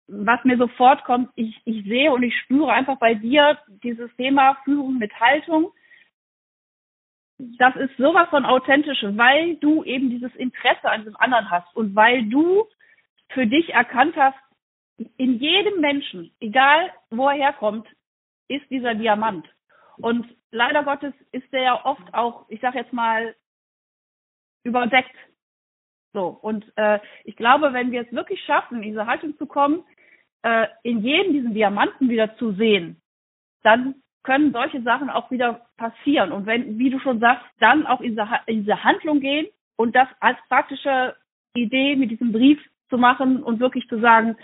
was 0.07 0.43
mir 0.43 0.57
sofort 0.57 1.03
kommt, 1.03 1.29
ich, 1.35 1.55
ich 1.65 1.85
sehe 1.85 2.11
und 2.11 2.23
ich 2.23 2.35
spüre 2.35 2.73
einfach 2.73 2.97
bei 2.97 3.13
dir 3.13 3.59
dieses 3.83 4.09
Thema 4.15 4.57
Führung 4.63 4.97
mit 4.97 5.13
Haltung. 5.19 5.71
Das 7.37 7.75
ist 7.75 7.95
sowas 7.97 8.27
von 8.29 8.43
authentisch, 8.43 9.03
weil 9.03 9.55
du 9.57 9.83
eben 9.83 10.09
dieses 10.09 10.33
Interesse 10.33 10.89
an 10.89 11.05
dem 11.05 11.15
anderen 11.17 11.51
hast 11.51 11.75
und 11.75 11.95
weil 11.95 12.23
du 12.23 12.65
für 13.29 13.45
dich 13.45 13.69
erkannt 13.71 14.15
hast, 14.15 14.39
in 15.17 15.37
jedem 15.37 15.79
Menschen, 15.79 16.31
egal 16.39 16.91
wo 17.11 17.27
er 17.27 17.35
herkommt, 17.35 17.87
ist 18.47 18.67
dieser 18.71 18.95
Diamant. 18.95 19.47
Und 19.97 20.25
leider 20.49 20.83
Gottes 20.83 21.13
ist 21.31 21.53
der 21.53 21.61
ja 21.61 21.85
oft 21.85 22.15
auch, 22.15 22.45
ich 22.49 22.59
sag 22.61 22.73
jetzt 22.73 22.93
mal, 22.93 23.35
überdeckt. 24.63 25.15
So, 26.13 26.27
und 26.27 26.65
äh, 26.75 26.99
ich 27.23 27.35
glaube, 27.35 27.73
wenn 27.73 27.91
wir 27.91 28.01
es 28.01 28.11
wirklich 28.11 28.43
schaffen, 28.43 28.77
in 28.77 28.81
diese 28.83 29.05
Haltung 29.05 29.37
zu 29.37 29.45
kommen, 29.45 29.83
äh, 30.43 30.67
in 30.83 31.01
jedem 31.01 31.33
diesen 31.33 31.53
Diamanten 31.53 32.09
wieder 32.09 32.35
zu 32.37 32.51
sehen, 32.53 33.01
dann 33.63 33.95
können 34.23 34.51
solche 34.51 34.81
Sachen 34.81 35.09
auch 35.09 35.31
wieder 35.31 35.67
passieren. 35.77 36.31
Und 36.31 36.45
wenn, 36.45 36.77
wie 36.77 36.89
du 36.89 36.99
schon 36.99 37.19
sagst, 37.19 37.45
dann 37.59 37.87
auch 37.87 38.01
in 38.01 38.11
diese, 38.11 38.27
in 38.45 38.59
diese 38.65 38.83
Handlung 38.83 39.19
gehen 39.19 39.47
und 39.77 39.95
das 39.95 40.07
als 40.19 40.37
praktische 40.49 41.15
Idee 41.53 41.95
mit 41.95 42.11
diesem 42.11 42.31
Brief 42.31 42.59
zu 42.89 42.97
machen 42.97 43.41
und 43.41 43.59
wirklich 43.59 43.87
zu 43.87 43.99
sagen, 43.99 44.35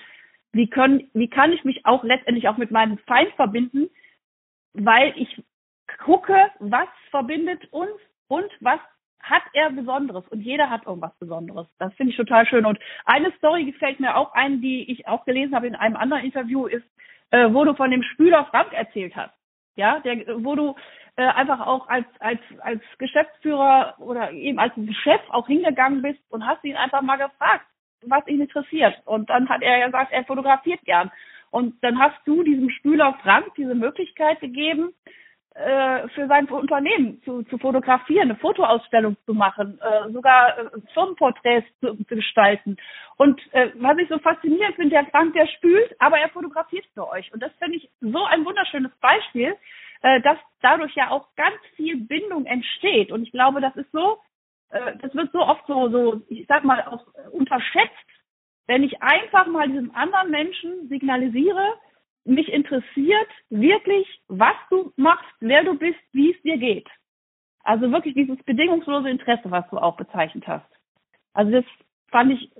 wie 0.53 0.69
können, 0.69 1.09
wie 1.13 1.27
kann 1.27 1.51
ich 1.51 1.63
mich 1.63 1.85
auch 1.85 2.03
letztendlich 2.03 2.47
auch 2.47 2.57
mit 2.57 2.71
meinem 2.71 2.97
Feind 2.99 3.31
verbinden, 3.35 3.89
weil 4.73 5.13
ich 5.17 5.43
gucke, 6.03 6.35
was 6.59 6.87
verbindet 7.11 7.71
uns 7.71 7.91
und 8.27 8.49
was 8.59 8.79
hat 9.21 9.43
er 9.53 9.71
Besonderes 9.71 10.27
und 10.29 10.41
jeder 10.41 10.69
hat 10.69 10.85
irgendwas 10.85 11.15
Besonderes. 11.19 11.67
Das 11.79 11.93
finde 11.95 12.11
ich 12.11 12.17
total 12.17 12.45
schön. 12.45 12.65
Und 12.65 12.79
eine 13.05 13.31
Story 13.33 13.65
gefällt 13.65 13.99
mir 13.99 14.15
auch 14.15 14.33
ein, 14.33 14.61
die 14.61 14.89
ich 14.91 15.07
auch 15.07 15.25
gelesen 15.25 15.55
habe 15.55 15.67
in 15.67 15.75
einem 15.75 15.95
anderen 15.95 16.23
Interview, 16.23 16.65
ist, 16.67 16.85
äh, 17.31 17.51
wo 17.51 17.65
du 17.65 17.73
von 17.73 17.91
dem 17.91 18.03
Spüler 18.03 18.45
Frank 18.45 18.73
erzählt 18.73 19.15
hast. 19.15 19.33
Ja, 19.75 19.99
der, 19.99 20.43
wo 20.43 20.55
du 20.55 20.75
äh, 21.17 21.25
einfach 21.25 21.65
auch 21.65 21.87
als, 21.87 22.07
als, 22.19 22.39
als 22.61 22.81
Geschäftsführer 22.97 23.95
oder 23.99 24.31
eben 24.31 24.59
als 24.59 24.73
Chef 25.03 25.21
auch 25.29 25.47
hingegangen 25.47 26.01
bist 26.01 26.19
und 26.29 26.45
hast 26.45 26.63
ihn 26.63 26.75
einfach 26.75 27.01
mal 27.01 27.17
gefragt, 27.17 27.65
was 28.01 28.25
ihn 28.27 28.41
interessiert. 28.41 28.95
Und 29.05 29.29
dann 29.29 29.49
hat 29.49 29.61
er 29.61 29.85
gesagt, 29.85 30.11
er 30.11 30.23
fotografiert 30.25 30.81
gern. 30.85 31.11
Und 31.49 31.75
dann 31.83 31.99
hast 31.99 32.17
du 32.25 32.43
diesem 32.43 32.69
Spüler 32.69 33.17
Frank 33.23 33.53
diese 33.55 33.75
Möglichkeit 33.75 34.39
gegeben, 34.39 34.93
äh, 35.57 36.07
für 36.09 36.27
sein 36.27 36.47
Unternehmen 36.47 37.19
zu, 37.23 37.41
zu 37.43 37.57
fotografieren, 37.57 38.29
eine 38.29 38.35
Fotoausstellung 38.35 39.17
zu 39.25 39.33
machen, 39.33 39.79
äh, 39.81 40.11
sogar 40.11 40.57
äh, 40.57 40.69
Firmenporträts 40.93 41.67
zu, 41.79 41.95
zu 41.95 42.15
gestalten. 42.15 42.77
Und 43.17 43.41
äh, 43.53 43.71
was 43.75 43.97
ich 43.97 44.07
so 44.07 44.19
faszinierend 44.19 44.75
finde, 44.75 44.91
der 44.91 45.07
Frank, 45.07 45.33
der 45.33 45.47
spült, 45.47 45.95
aber 45.99 46.19
er 46.19 46.29
fotografiert 46.29 46.85
für 46.93 47.09
euch. 47.09 47.33
Und 47.33 47.41
das 47.41 47.51
finde 47.59 47.77
ich 47.77 47.89
so 48.01 48.23
ein 48.25 48.45
wunderschönes 48.45 48.91
Beispiel, 49.01 49.55
äh, 50.03 50.21
dass 50.21 50.37
dadurch 50.61 50.93
ja 50.95 51.09
auch 51.09 51.27
ganz 51.35 51.57
viel 51.75 51.97
Bindung 51.97 52.45
entsteht. 52.45 53.11
Und 53.11 53.23
ich 53.23 53.31
glaube, 53.31 53.59
das 53.59 53.75
ist 53.77 53.91
so, 53.91 54.19
äh, 54.69 54.95
das 55.01 55.15
wird 55.15 55.31
so 55.31 55.39
oft 55.39 55.65
so, 55.65 55.89
so, 55.89 56.21
ich 56.29 56.45
sag 56.47 56.63
mal, 56.65 56.83
auch 56.83 57.03
unterschätzt, 57.31 57.95
wenn 58.67 58.83
ich 58.83 59.01
einfach 59.01 59.47
mal 59.47 59.67
diesem 59.67 59.95
anderen 59.95 60.29
Menschen 60.29 60.87
signalisiere, 60.87 61.73
mich 62.27 62.51
interessiert 62.51 63.29
wirklich, 63.49 64.07
was 64.27 64.55
du 64.69 64.91
machst, 64.95 65.33
wer 65.39 65.63
du 65.63 65.77
bist, 65.77 65.99
wie 66.11 66.31
es 66.31 66.41
dir 66.41 66.57
geht. 66.57 66.87
Also 67.63 67.91
wirklich 67.91 68.13
dieses 68.13 68.41
bedingungslose 68.43 69.09
Interesse, 69.09 69.51
was 69.51 69.67
du 69.69 69.77
auch 69.77 69.97
bezeichnet 69.97 70.47
hast. 70.47 70.69
Also 71.33 71.51
das 71.51 71.65
fand 72.09 72.31
ich, 72.31 72.51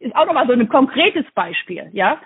ist 0.00 0.14
auch 0.16 0.26
nochmal 0.26 0.46
so 0.46 0.52
ein 0.52 0.68
konkretes 0.68 1.24
Beispiel, 1.32 1.88
ja. 1.92 2.20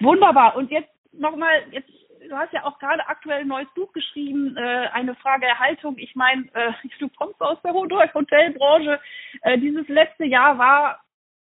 Wunderbar. 0.00 0.56
Und 0.56 0.70
jetzt 0.70 0.90
nochmal, 1.12 1.62
jetzt, 1.70 1.88
du 2.28 2.36
hast 2.36 2.52
ja 2.52 2.64
auch 2.64 2.78
gerade 2.78 3.06
aktuell 3.08 3.42
ein 3.42 3.48
neues 3.48 3.68
Buch 3.74 3.92
geschrieben, 3.92 4.56
äh, 4.56 4.88
eine 4.92 5.14
Frage 5.16 5.46
Erhaltung. 5.46 5.98
Ich 5.98 6.14
meine, 6.14 6.44
äh, 6.54 6.72
du 6.98 7.08
kommst 7.08 7.40
aus 7.40 7.58
der 7.62 7.72
Hotelbranche. 7.72 9.00
Äh, 9.42 9.58
dieses 9.58 9.86
letzte 9.88 10.24
Jahr 10.24 10.58
war 10.58 11.00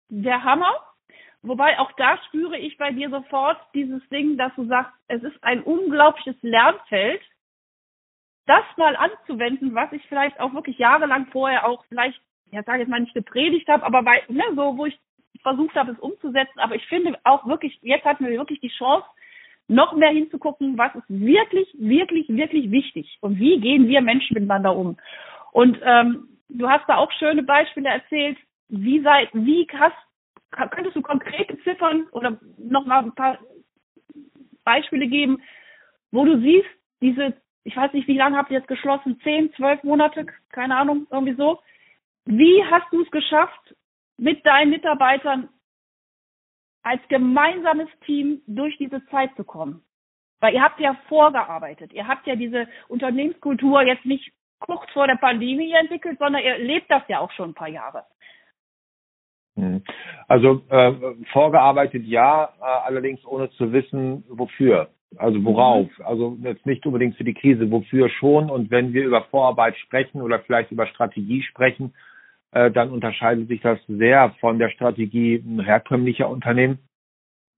der 0.08 0.42
Hammer. 0.42 0.72
Wobei 1.42 1.78
auch 1.78 1.92
da 1.92 2.18
spüre 2.26 2.58
ich 2.58 2.76
bei 2.76 2.90
dir 2.90 3.10
sofort 3.10 3.58
dieses 3.74 4.06
Ding, 4.08 4.36
dass 4.36 4.54
du 4.56 4.66
sagst, 4.66 4.92
es 5.08 5.22
ist 5.22 5.42
ein 5.42 5.62
unglaubliches 5.62 6.36
Lernfeld, 6.42 7.22
das 8.46 8.64
mal 8.76 8.96
anzuwenden, 8.96 9.74
was 9.74 9.92
ich 9.92 10.02
vielleicht 10.08 10.38
auch 10.40 10.54
wirklich 10.54 10.78
jahrelang 10.78 11.26
vorher 11.26 11.68
auch 11.68 11.84
vielleicht, 11.88 12.20
ja 12.50 12.62
sage 12.62 12.82
ich 12.82 12.88
mal 12.88 13.00
nicht 13.00 13.14
gepredigt 13.14 13.68
habe, 13.68 13.84
aber 13.84 14.02
bei, 14.02 14.22
ne, 14.28 14.44
so 14.54 14.76
wo 14.76 14.86
ich 14.86 14.98
versucht 15.42 15.74
habe, 15.76 15.92
es 15.92 15.98
umzusetzen. 15.98 16.58
Aber 16.58 16.74
ich 16.74 16.86
finde 16.86 17.18
auch 17.24 17.46
wirklich, 17.46 17.78
jetzt 17.82 18.04
hatten 18.04 18.26
wir 18.26 18.38
wirklich 18.38 18.60
die 18.60 18.72
Chance, 18.76 19.06
noch 19.68 19.94
mehr 19.94 20.10
hinzugucken, 20.10 20.78
was 20.78 20.94
ist 20.94 21.08
wirklich, 21.08 21.68
wirklich, 21.78 22.28
wirklich 22.28 22.70
wichtig 22.70 23.18
und 23.20 23.38
wie 23.38 23.58
gehen 23.60 23.88
wir 23.88 24.00
Menschen 24.00 24.34
miteinander 24.34 24.76
um. 24.76 24.96
Und 25.52 25.78
ähm, 25.82 26.28
du 26.48 26.68
hast 26.68 26.88
da 26.88 26.96
auch 26.96 27.10
schöne 27.12 27.42
Beispiele 27.42 27.88
erzählt. 27.88 28.38
Wie 28.68 29.00
sei, 29.00 29.28
wie 29.32 29.66
hast 29.72 29.96
könntest 30.50 30.96
du 30.96 31.02
konkrete 31.02 31.58
Ziffern 31.62 32.06
oder 32.12 32.38
noch 32.58 32.86
mal 32.86 33.02
ein 33.02 33.14
paar 33.14 33.38
Beispiele 34.64 35.06
geben, 35.06 35.42
wo 36.10 36.24
du 36.24 36.40
siehst, 36.40 36.68
diese, 37.00 37.34
ich 37.64 37.76
weiß 37.76 37.92
nicht, 37.92 38.08
wie 38.08 38.16
lange 38.16 38.36
habt 38.36 38.50
ihr 38.50 38.58
jetzt 38.58 38.68
geschlossen, 38.68 39.20
zehn, 39.22 39.52
zwölf 39.54 39.82
Monate, 39.82 40.26
keine 40.50 40.76
Ahnung, 40.76 41.06
irgendwie 41.10 41.34
so. 41.34 41.60
Wie 42.24 42.64
hast 42.64 42.92
du 42.92 43.02
es 43.02 43.10
geschafft, 43.10 43.74
mit 44.16 44.44
deinen 44.46 44.70
Mitarbeitern 44.70 45.48
als 46.82 47.00
gemeinsames 47.08 47.88
Team 48.04 48.42
durch 48.46 48.76
diese 48.78 49.04
Zeit 49.06 49.34
zu 49.36 49.44
kommen? 49.44 49.82
Weil 50.40 50.54
ihr 50.54 50.62
habt 50.62 50.80
ja 50.80 50.94
vorgearbeitet. 51.08 51.92
Ihr 51.92 52.06
habt 52.06 52.26
ja 52.26 52.36
diese 52.36 52.68
Unternehmenskultur 52.88 53.82
jetzt 53.82 54.04
nicht 54.04 54.32
kurz 54.58 54.90
vor 54.92 55.06
der 55.06 55.16
Pandemie 55.16 55.72
entwickelt, 55.72 56.18
sondern 56.18 56.42
ihr 56.42 56.58
lebt 56.58 56.90
das 56.90 57.02
ja 57.08 57.20
auch 57.20 57.30
schon 57.32 57.50
ein 57.50 57.54
paar 57.54 57.68
Jahre. 57.68 58.04
Hm. 59.56 59.82
Also 60.28 60.62
äh, 60.68 60.92
vorgearbeitet 61.32 62.04
ja, 62.04 62.50
äh, 62.60 62.64
allerdings 62.86 63.24
ohne 63.24 63.50
zu 63.50 63.72
wissen, 63.72 64.24
wofür. 64.28 64.88
Also 65.16 65.42
worauf? 65.44 65.86
Mhm. 65.98 66.04
Also 66.04 66.38
jetzt 66.42 66.66
nicht 66.66 66.84
unbedingt 66.86 67.16
für 67.16 67.24
die 67.24 67.34
Krise, 67.34 67.70
wofür 67.70 68.08
schon. 68.08 68.50
Und 68.50 68.70
wenn 68.70 68.92
wir 68.92 69.04
über 69.04 69.22
Vorarbeit 69.24 69.76
sprechen 69.78 70.20
oder 70.20 70.40
vielleicht 70.40 70.70
über 70.72 70.86
Strategie 70.86 71.42
sprechen, 71.42 71.94
äh, 72.52 72.70
dann 72.70 72.90
unterscheidet 72.90 73.48
sich 73.48 73.60
das 73.60 73.78
sehr 73.88 74.34
von 74.40 74.58
der 74.58 74.68
Strategie 74.70 75.42
herkömmlicher 75.62 76.28
Unternehmen, 76.28 76.78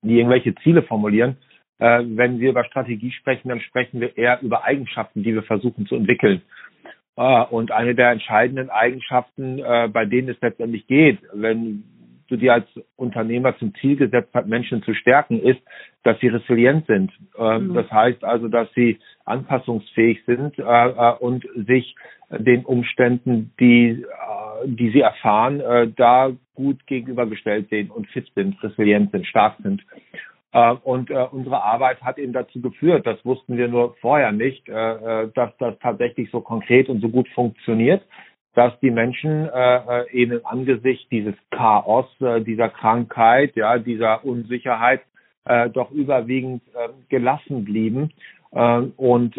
die 0.02 0.19
irgendwelche 0.19 0.55
Ziele 0.57 0.83
formulieren. 0.83 1.37
Äh, 1.78 2.05
wenn 2.05 2.38
wir 2.38 2.50
über 2.50 2.64
Strategie 2.64 3.11
sprechen, 3.12 3.49
dann 3.49 3.61
sprechen 3.61 4.00
wir 4.00 4.17
eher 4.17 4.40
über 4.43 4.64
Eigenschaften, 4.64 5.23
die 5.23 5.35
wir 5.35 5.43
versuchen 5.43 5.87
zu 5.87 5.97
entwickeln. 5.97 6.43
Ah, 7.18 7.42
und 7.42 7.72
eine 7.72 7.96
der 7.96 8.12
entscheidenden 8.12 8.70
Eigenschaften, 8.70 9.58
äh, 9.58 9.88
bei 9.92 10.04
denen 10.04 10.28
es 10.28 10.40
letztendlich 10.40 10.87
geht, 10.87 11.18
wenn 11.32 11.82
du 12.28 12.37
dir 12.37 12.52
als 12.52 12.68
Unternehmer 12.94 13.58
zum 13.58 13.75
Ziel 13.75 13.96
gesetzt 13.96 14.30
hast, 14.34 14.46
Menschen 14.46 14.84
zu 14.84 14.94
stärken, 14.94 15.42
ist, 15.42 15.60
dass 16.04 16.16
sie 16.20 16.28
resilient 16.28 16.87
sind. 16.87 17.10
Äh, 17.37 17.58
mhm. 17.58 17.75
Das 17.75 17.90
heißt 17.90 18.22
also, 18.22 18.46
dass 18.46 18.72
sie 18.76 19.00
anpassungsfähig 19.25 20.22
sind 20.26 20.60
äh, 20.60 21.12
und 21.18 21.44
sich 21.56 21.96
den 22.30 22.64
Umständen, 22.64 23.52
die, 23.58 24.04
die 24.66 24.90
sie 24.90 25.00
erfahren, 25.00 25.62
da 25.96 26.30
gut 26.54 26.87
gegenübergestellt 26.87 27.70
sehen 27.70 27.90
und 27.90 28.06
fit 28.08 28.30
sind, 28.34 28.62
resilient 28.62 29.12
sind, 29.12 29.26
stark 29.26 29.56
sind. 29.62 29.82
Äh, 30.52 30.73
und 30.83 31.11
äh, 31.11 31.26
unsere 31.31 31.62
Arbeit 31.62 32.00
hat 32.02 32.19
eben 32.19 32.33
dazu 32.33 32.61
geführt, 32.61 33.07
das 33.07 33.23
wussten 33.25 33.57
wir 33.57 33.69
nur 33.69 33.95
vorher 34.00 34.33
nicht, 34.33 34.69
äh, 34.69 35.28
dass 35.35 35.57
das 35.59 35.78
tatsächlich 35.81 36.31
so 36.31 36.40
konkret 36.40 36.88
und 36.88 37.00
so 37.00 37.09
gut 37.09 37.28
funktioniert, 37.31 38.02
dass 38.55 38.78
die 38.81 38.90
Menschen 38.90 39.49
eben 40.11 40.33
im 40.33 40.40
Angesicht 40.47 41.12
dieses 41.12 41.35
Chaos, 41.52 42.07
dieser 42.45 42.69
Krankheit, 42.69 43.55
ja, 43.55 43.78
dieser 43.78 44.25
Unsicherheit 44.25 45.02
doch 45.75 45.93
überwiegend 45.93 46.62
gelassen 47.09 47.64
blieben 47.64 48.11
und 48.50 49.35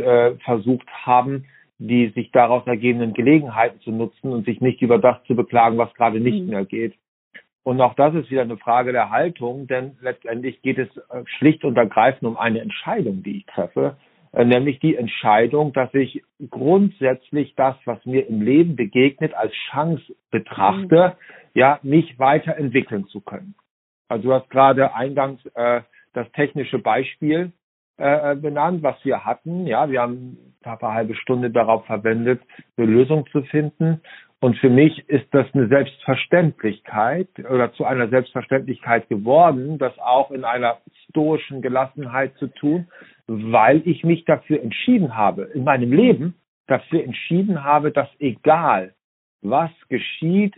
versucht 0.45 0.87
haben, 1.05 1.47
die 1.79 2.13
sich 2.15 2.31
daraus 2.31 2.65
ergebenden 2.65 3.13
Gelegenheiten 3.13 3.81
zu 3.81 3.91
nutzen 3.91 4.31
und 4.31 4.45
sich 4.45 4.61
nicht 4.61 4.81
über 4.81 4.99
das 4.99 5.21
zu 5.25 5.35
beklagen, 5.35 5.77
was 5.77 5.93
gerade 5.95 6.21
nicht 6.21 6.43
mhm. 6.43 6.51
mehr 6.51 6.63
geht. 6.63 6.93
Und 7.69 7.81
auch 7.81 7.93
das 7.93 8.15
ist 8.15 8.31
wieder 8.31 8.41
eine 8.41 8.57
Frage 8.57 8.93
der 8.93 9.11
Haltung, 9.11 9.67
denn 9.67 9.95
letztendlich 10.01 10.59
geht 10.63 10.79
es 10.79 10.89
äh, 11.11 11.23
schlicht 11.37 11.63
und 11.63 11.77
ergreifend 11.77 12.23
um 12.23 12.35
eine 12.35 12.61
Entscheidung, 12.61 13.21
die 13.21 13.37
ich 13.37 13.45
treffe, 13.45 13.95
äh, 14.31 14.43
nämlich 14.43 14.79
die 14.79 14.95
Entscheidung, 14.95 15.71
dass 15.73 15.93
ich 15.93 16.23
grundsätzlich 16.49 17.53
das, 17.53 17.75
was 17.85 18.03
mir 18.07 18.27
im 18.27 18.41
Leben 18.41 18.75
begegnet, 18.75 19.35
als 19.35 19.53
Chance 19.69 20.01
betrachte, 20.31 21.13
mhm. 21.15 21.49
ja, 21.53 21.79
mich 21.83 22.17
weiterentwickeln 22.17 23.05
zu 23.05 23.21
können. 23.21 23.53
Also 24.07 24.29
du 24.29 24.33
hast 24.33 24.49
gerade 24.49 24.95
eingangs 24.95 25.39
äh, 25.53 25.81
das 26.13 26.25
technische 26.31 26.79
Beispiel 26.79 27.51
äh, 27.97 28.35
benannt, 28.35 28.81
was 28.81 28.95
wir 29.03 29.25
hatten. 29.25 29.67
Ja, 29.67 29.91
wir 29.91 30.01
haben 30.01 30.55
ein 30.65 30.79
paar 30.79 30.95
halbe 30.95 31.13
Stunde 31.13 31.51
darauf 31.51 31.85
verwendet, 31.85 32.41
eine 32.77 32.87
Lösung 32.87 33.27
zu 33.27 33.43
finden. 33.43 34.01
Und 34.41 34.57
für 34.57 34.69
mich 34.69 34.97
ist 35.09 35.27
das 35.31 35.47
eine 35.53 35.67
Selbstverständlichkeit 35.67 37.27
oder 37.39 37.73
zu 37.73 37.83
einer 37.83 38.07
Selbstverständlichkeit 38.07 39.09
geworden, 39.09 39.77
das 39.77 39.97
auch 39.99 40.31
in 40.31 40.45
einer 40.45 40.77
stoischen 41.09 41.61
Gelassenheit 41.61 42.35
zu 42.37 42.47
tun, 42.47 42.87
weil 43.27 43.81
ich 43.85 44.03
mich 44.05 44.23
dafür 44.23 44.61
entschieden 44.61 45.15
habe, 45.17 45.43
in 45.43 45.65
meinem 45.65 45.91
Leben 45.91 46.35
dafür 46.67 47.03
entschieden 47.03 47.63
habe, 47.63 47.91
dass 47.91 48.07
egal 48.19 48.93
was 49.41 49.71
geschieht, 49.89 50.55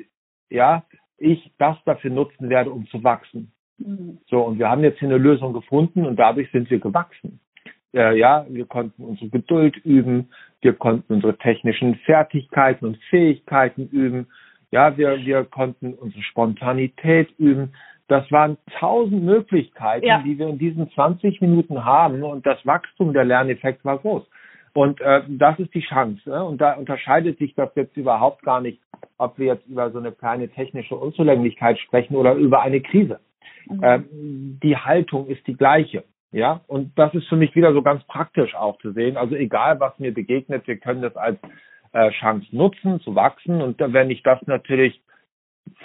ja, 0.50 0.84
ich 1.18 1.52
das 1.58 1.78
dafür 1.86 2.12
nutzen 2.12 2.50
werde, 2.50 2.72
um 2.72 2.86
zu 2.88 3.04
wachsen. 3.04 3.52
Mhm. 3.78 4.20
So, 4.28 4.42
und 4.42 4.60
wir 4.60 4.70
haben 4.70 4.84
jetzt 4.84 5.00
hier 5.00 5.10
eine 5.10 5.18
Lösung 5.18 5.54
gefunden 5.54 6.06
und 6.06 6.18
dadurch 6.18 6.52
sind 6.52 6.70
wir 6.70 6.80
gewachsen 6.80 7.40
äh, 7.94 8.18
ja, 8.18 8.46
wir 8.50 8.66
konnten 8.66 9.04
unsere 9.04 9.30
Geduld 9.30 9.78
üben, 9.78 10.30
wir 10.62 10.74
konnten 10.74 11.14
unsere 11.14 11.38
technischen 11.38 11.96
Fertigkeiten 12.06 12.86
und 12.86 12.98
Fähigkeiten 13.10 13.88
üben, 13.90 14.28
ja, 14.72 14.98
wir, 14.98 15.18
wir 15.26 15.44
konnten 15.44 15.94
unsere 15.94 16.24
Spontanität 16.24 17.30
üben. 17.38 17.74
das 18.08 18.30
waren 18.32 18.58
tausend 18.80 19.24
Möglichkeiten, 19.24 20.06
ja. 20.06 20.22
die 20.22 20.38
wir 20.38 20.48
in 20.48 20.58
diesen 20.58 20.90
20 20.92 21.42
Minuten 21.42 21.86
haben 21.86 22.24
und 22.24 22.46
das 22.46 22.66
Wachstum 22.66 23.14
der 23.14 23.26
Lerneffekt 23.26 23.86
war 23.86 24.00
groß. 24.00 24.24
Und 24.74 25.02
äh, 25.02 25.22
das 25.28 25.60
ist 25.60 25.74
die 25.74 25.82
Chance. 25.82 26.30
Ne? 26.30 26.44
Und 26.44 26.60
da 26.62 26.74
unterscheidet 26.74 27.38
sich 27.40 27.54
das 27.56 27.70
jetzt 27.76 27.96
überhaupt 27.98 28.44
gar 28.44 28.62
nicht, 28.62 28.80
ob 29.18 29.38
wir 29.38 29.48
jetzt 29.48 29.68
über 29.68 29.92
so 29.92 30.00
eine 30.00 30.12
kleine 30.12 30.50
technische 30.50 30.96
Unzulänglichkeit 30.96 31.80
sprechen 31.80 32.16
oder 32.16 32.34
über 32.34 32.62
eine 32.62 32.82
Krise. 32.82 33.20
Mhm. 33.68 33.84
Äh, 33.84 34.00
die 34.64 34.78
Haltung 34.78 35.28
ist 35.28 35.46
die 35.48 35.56
gleiche. 35.56 36.04
Ja, 36.32 36.62
und 36.68 36.98
das 36.98 37.14
ist 37.14 37.28
für 37.28 37.36
mich 37.36 37.56
wieder 37.56 37.74
so 37.74 37.82
ganz 37.82 38.04
praktisch 38.06 38.56
auch 38.56 38.78
zu 38.80 38.92
sehen. 38.94 39.18
Also 39.18 39.36
egal, 39.36 39.80
was 39.80 39.98
mir 40.00 40.14
begegnet, 40.14 40.66
wir 40.66 40.78
können 40.78 41.02
das 41.02 41.16
als 41.18 41.38
äh, 41.92 42.10
Chance 42.12 42.48
nutzen, 42.52 43.02
zu 43.02 43.16
wachsen. 43.16 43.62
Und 43.62 43.80
wenn 43.80 44.10
ich 44.10 44.24
das 44.24 44.40
natürlich 44.48 45.02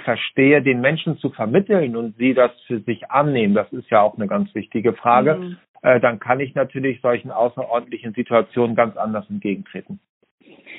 verstehe, 0.05 0.63
den 0.63 0.81
Menschen 0.81 1.19
zu 1.19 1.31
vermitteln 1.31 1.97
und 1.97 2.17
sie 2.17 2.33
das 2.33 2.53
für 2.67 2.81
sich 2.81 3.11
annehmen, 3.11 3.55
das 3.55 3.73
ist 3.73 3.91
ja 3.91 4.03
auch 4.03 4.17
eine 4.17 4.29
ganz 4.29 4.55
wichtige 4.55 4.93
Frage, 4.93 5.35
mhm. 5.35 5.59
äh, 5.83 6.01
dann 6.01 6.21
kann 6.21 6.39
ich 6.39 6.55
natürlich 6.55 7.01
solchen 7.01 7.33
außerordentlichen 7.33 8.15
Situationen 8.15 8.77
ganz 8.77 8.97
anders 8.97 9.29
entgegentreten. 9.29 10.01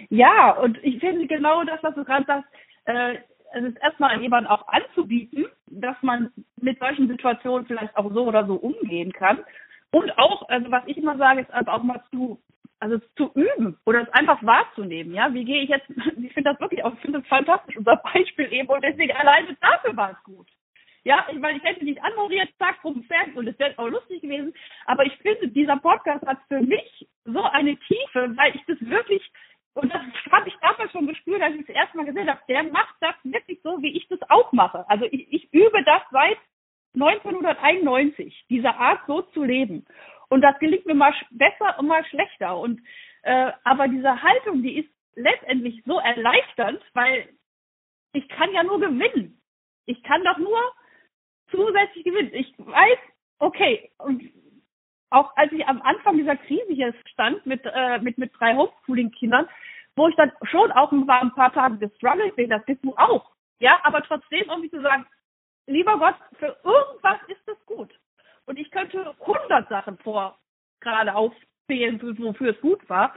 Ja, 0.10 0.52
und 0.52 0.82
ich 0.84 1.00
finde 1.00 1.28
genau 1.28 1.64
das, 1.66 1.84
was 1.84 1.96
du 1.96 2.06
gerade 2.06 2.26
sagst, 2.26 2.50
äh, 2.86 3.16
es 3.54 3.64
ist 3.64 3.78
erstmal 3.82 4.22
jemand 4.22 4.50
auch 4.50 4.68
anzubieten, 4.68 5.46
dass 5.68 5.96
man 6.02 6.32
mit 6.60 6.80
solchen 6.80 7.08
Situationen 7.08 7.66
vielleicht 7.66 7.96
auch 7.96 8.12
so 8.14 8.26
oder 8.26 8.46
so 8.46 8.56
umgehen 8.56 9.12
kann. 9.12 9.40
Und 9.92 10.18
auch, 10.18 10.48
also 10.50 10.70
was 10.72 10.84
ich 10.88 10.98
immer 10.98 11.18
sage, 11.18 11.42
ist 11.42 11.52
einfach 11.52 11.74
auch 11.74 11.84
mal 11.84 12.04
zu 12.12 12.40
also 12.80 13.00
zu 13.16 13.32
üben 13.34 13.78
oder 13.86 14.04
es 14.04 14.10
einfach 14.10 14.42
wahrzunehmen, 14.44 15.14
ja, 15.14 15.34
wie 15.34 15.46
gehe 15.46 15.64
ich 15.64 15.70
jetzt, 15.70 15.90
ich 15.90 16.34
finde 16.34 16.52
das 16.52 16.60
wirklich 16.60 16.84
auch, 16.84 16.94
ich 16.94 17.00
finde 17.00 17.20
das 17.20 17.28
fantastisch, 17.28 17.78
unser 17.78 17.96
Beispiel 17.98 18.52
eben 18.52 18.68
und 18.68 18.84
deswegen 18.84 19.16
alleine 19.16 19.56
dafür 19.60 19.96
war 19.96 20.12
es 20.12 20.24
gut. 20.24 20.48
Ja, 21.04 21.26
ich 21.32 21.40
meine, 21.40 21.58
ich 21.58 21.64
hätte 21.64 21.86
nicht 21.86 22.04
anmoderiert, 22.04 22.50
zack, 22.60 22.84
rum, 22.84 23.04
fertig 23.04 23.36
und 23.38 23.48
es 23.48 23.58
wäre 23.60 23.74
auch 23.78 23.88
lustig 23.88 24.22
gewesen, 24.22 24.54
aber 24.86 25.06
ich 25.06 25.16
finde, 25.18 25.48
dieser 25.48 25.78
Podcast 25.78 26.26
hat 26.26 26.38
für 26.50 26.62
mich 26.62 27.08
so 27.24 27.42
eine 27.44 27.78
Tiefe, 27.78 28.36
weil 28.36 28.56
ich 28.56 28.62
das 28.68 28.78
wirklich, 28.82 29.24
und 29.78 29.94
das 29.94 30.02
habe 30.32 30.50
ich 30.50 30.56
damals 30.62 30.92
schon 30.92 31.08
gespürt, 31.08 31.42
als 31.42 31.56
ich 31.56 31.66
das 31.66 31.76
erste 31.76 31.98
Mal 31.98 32.06
gesehen 32.06 32.30
habe, 32.30 32.42
der 32.48 32.64
macht 32.64 32.96
das 33.00 33.16
wirklich 33.24 33.60
so, 33.64 33.82
wie 33.82 33.96
ich 33.96 34.08
das 34.08 34.20
auch 34.30 34.52
mache. 34.52 34.90
Also 34.90 35.06
ich, 35.06 35.32
ich 35.32 35.54
übe 35.54 35.84
das 35.84 36.02
seit 36.12 36.38
1991, 36.96 38.46
diese 38.50 38.74
Art 38.74 39.02
so 39.06 39.22
zu 39.22 39.44
leben. 39.44 39.86
Und 40.30 40.42
das 40.42 40.58
gelingt 40.60 40.86
mir 40.86 40.96
mal 40.96 41.14
besser 41.32 41.78
und 41.78 41.88
mal 41.88 42.04
schlechter. 42.06 42.58
Und 42.58 42.82
äh, 43.22 43.52
aber 43.64 43.88
diese 43.88 44.22
Haltung, 44.22 44.64
die 44.64 44.80
ist 44.80 44.90
letztendlich 45.16 45.84
so 45.86 46.00
erleichternd, 46.00 46.82
weil 46.94 47.30
ich 48.14 48.28
kann 48.30 48.52
ja 48.54 48.64
nur 48.64 48.80
gewinnen. 48.80 49.40
Ich 49.86 50.02
kann 50.04 50.24
doch 50.24 50.38
nur 50.38 50.60
zusätzlich 51.52 52.04
gewinnen. 52.04 52.32
Ich 52.34 52.54
weiß, 52.58 52.98
okay, 53.40 53.92
und 54.00 54.24
auch 55.18 55.36
als 55.36 55.52
ich 55.52 55.66
am 55.68 55.82
Anfang 55.82 56.18
dieser 56.18 56.36
Krise 56.36 56.74
hier 56.74 56.94
stand 57.12 57.46
mit 57.46 57.62
äh, 57.66 58.00
mit 58.00 58.18
mit 58.18 58.32
drei 58.38 58.56
Homeschooling-Kindern, 58.56 59.48
wo 59.96 60.08
ich 60.08 60.16
dann 60.16 60.32
schon 60.44 60.72
auch 60.72 60.92
paar, 61.08 61.22
ein 61.22 61.34
paar 61.34 61.52
Tage 61.52 61.78
gestruggelt 61.78 62.36
bin, 62.36 62.50
das 62.50 62.64
bist 62.66 62.84
du 62.84 62.96
auch. 62.96 63.32
Ja, 63.60 63.80
aber 63.84 64.04
trotzdem 64.04 64.46
irgendwie 64.48 64.70
zu 64.70 64.82
sagen, 64.82 65.06
lieber 65.66 65.98
Gott, 65.98 66.16
für 66.38 66.56
irgendwas 66.64 67.18
ist 67.28 67.48
es 67.48 67.66
gut. 67.66 67.90
Und 68.46 68.60
ich 68.60 68.70
könnte 68.72 69.16
hundert 69.20 69.68
Sachen 69.70 69.98
vor 69.98 70.38
gerade 70.80 71.16
aufzählen, 71.16 72.00
wofür 72.20 72.52
es 72.52 72.62
gut 72.62 72.88
war. 72.88 73.14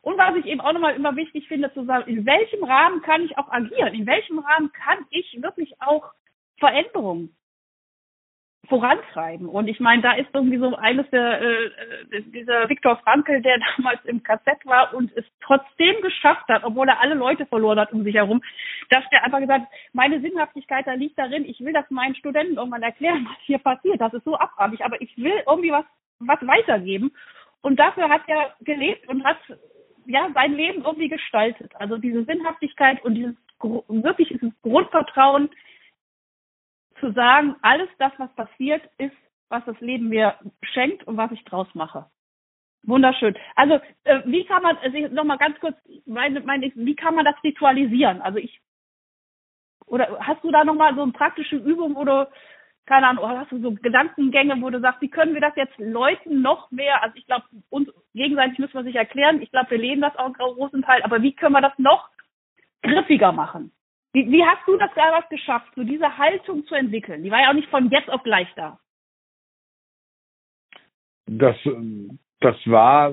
Und 0.00 0.18
was 0.18 0.36
ich 0.36 0.46
eben 0.46 0.60
auch 0.60 0.72
nochmal 0.72 0.96
immer 0.96 1.14
wichtig 1.16 1.46
finde, 1.48 1.72
zu 1.72 1.84
sagen, 1.84 2.10
in 2.10 2.26
welchem 2.26 2.64
Rahmen 2.64 3.02
kann 3.02 3.22
ich 3.22 3.36
auch 3.38 3.50
agieren? 3.50 3.94
In 3.94 4.06
welchem 4.06 4.38
Rahmen 4.38 4.72
kann 4.72 5.06
ich 5.10 5.38
wirklich 5.40 5.80
auch 5.80 6.12
Veränderungen 6.58 7.36
vorantreiben. 8.68 9.48
Und 9.48 9.68
ich 9.68 9.80
meine, 9.80 10.02
da 10.02 10.12
ist 10.12 10.28
irgendwie 10.32 10.58
so 10.58 10.74
eines 10.76 11.08
der, 11.10 11.40
äh, 11.40 11.64
äh 12.10 12.22
dieser 12.22 12.68
Viktor 12.68 12.96
Frankl, 12.96 13.40
der 13.42 13.58
damals 13.76 14.04
im 14.04 14.22
KZ 14.22 14.64
war 14.64 14.94
und 14.94 15.14
es 15.16 15.24
trotzdem 15.42 16.00
geschafft 16.02 16.48
hat, 16.48 16.64
obwohl 16.64 16.88
er 16.88 17.00
alle 17.00 17.14
Leute 17.14 17.46
verloren 17.46 17.78
hat 17.78 17.92
um 17.92 18.04
sich 18.04 18.14
herum, 18.14 18.42
dass 18.90 19.04
der 19.10 19.24
einfach 19.24 19.40
gesagt 19.40 19.62
hat, 19.62 19.68
meine 19.92 20.20
Sinnhaftigkeit 20.20 20.86
da 20.86 20.94
liegt 20.94 21.18
darin, 21.18 21.44
ich 21.44 21.60
will 21.60 21.72
das 21.72 21.90
meinen 21.90 22.14
Studenten 22.14 22.56
irgendwann 22.56 22.82
erklären, 22.82 23.26
was 23.28 23.38
hier 23.42 23.58
passiert. 23.58 24.00
Das 24.00 24.14
ist 24.14 24.24
so 24.24 24.36
abartig, 24.38 24.84
aber 24.84 25.00
ich 25.00 25.16
will 25.16 25.42
irgendwie 25.46 25.72
was, 25.72 25.84
was 26.18 26.40
weitergeben. 26.46 27.12
Und 27.62 27.78
dafür 27.78 28.08
hat 28.08 28.22
er 28.26 28.54
gelebt 28.60 29.08
und 29.08 29.24
hat 29.24 29.38
ja 30.06 30.28
sein 30.34 30.52
Leben 30.52 30.84
irgendwie 30.84 31.08
gestaltet. 31.08 31.72
Also 31.78 31.96
diese 31.96 32.24
Sinnhaftigkeit 32.24 33.02
und 33.04 33.14
dieses 33.14 33.34
wirklich 33.88 34.28
dieses 34.28 34.52
Grundvertrauen 34.62 35.48
zu 37.04 37.12
sagen, 37.12 37.56
alles 37.60 37.88
das, 37.98 38.12
was 38.16 38.34
passiert, 38.34 38.82
ist, 38.96 39.16
was 39.50 39.62
das 39.66 39.78
Leben 39.80 40.08
mir 40.08 40.36
schenkt 40.62 41.06
und 41.06 41.18
was 41.18 41.30
ich 41.32 41.44
draus 41.44 41.68
mache. 41.74 42.06
Wunderschön. 42.82 43.36
Also 43.56 43.74
äh, 44.04 44.22
wie 44.24 44.44
kann 44.44 44.62
man, 44.62 44.78
also 44.78 44.98
noch 45.08 45.24
mal 45.24 45.36
ganz 45.36 45.58
kurz, 45.60 45.76
meine, 46.06 46.40
meine, 46.40 46.72
wie 46.74 46.96
kann 46.96 47.14
man 47.14 47.26
das 47.26 47.36
ritualisieren? 47.44 48.22
Also 48.22 48.38
ich, 48.38 48.60
oder 49.86 50.18
hast 50.20 50.42
du 50.44 50.50
da 50.50 50.64
noch 50.64 50.74
mal 50.74 50.94
so 50.94 51.02
eine 51.02 51.12
praktische 51.12 51.56
Übung 51.56 51.96
oder 51.96 52.30
keine 52.86 53.08
Ahnung, 53.08 53.28
hast 53.28 53.52
du 53.52 53.60
so 53.60 53.72
Gedankengänge, 53.72 54.60
wo 54.60 54.68
du 54.70 54.80
sagst, 54.80 55.00
wie 55.00 55.08
können 55.08 55.34
wir 55.34 55.40
das 55.40 55.56
jetzt 55.56 55.78
Leuten 55.78 56.42
noch 56.42 56.70
mehr, 56.70 57.02
also 57.02 57.16
ich 57.16 57.26
glaube, 57.26 57.44
uns 57.70 57.88
gegenseitig 58.14 58.58
müssen 58.58 58.74
wir 58.74 58.84
sich 58.84 58.96
erklären, 58.96 59.40
ich 59.40 59.50
glaube, 59.50 59.70
wir 59.70 59.78
leben 59.78 60.02
das 60.02 60.16
auch 60.16 60.26
im 60.26 60.34
großen 60.34 60.82
Teil, 60.82 61.02
aber 61.02 61.22
wie 61.22 61.34
können 61.34 61.54
wir 61.54 61.62
das 61.62 61.78
noch 61.78 62.10
griffiger 62.82 63.32
machen? 63.32 63.73
Wie, 64.14 64.30
wie 64.30 64.44
hast 64.44 64.66
du 64.66 64.76
das 64.76 64.90
damals 64.94 65.28
geschafft, 65.28 65.72
so 65.74 65.82
diese 65.82 66.16
Haltung 66.16 66.64
zu 66.66 66.76
entwickeln? 66.76 67.24
Die 67.24 67.32
war 67.32 67.40
ja 67.40 67.50
auch 67.50 67.54
nicht 67.54 67.68
von 67.68 67.90
jetzt 67.90 68.08
auf 68.08 68.22
gleich 68.22 68.48
da. 68.54 68.78
Das, 71.26 71.56
das 72.38 72.56
war 72.66 73.12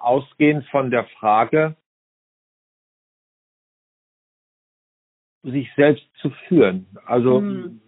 ausgehend 0.00 0.64
von 0.68 0.92
der 0.92 1.04
Frage, 1.18 1.74
sich 5.42 5.68
selbst 5.74 6.06
zu 6.20 6.30
führen. 6.46 6.86
Also 7.06 7.40
hm. 7.40 7.80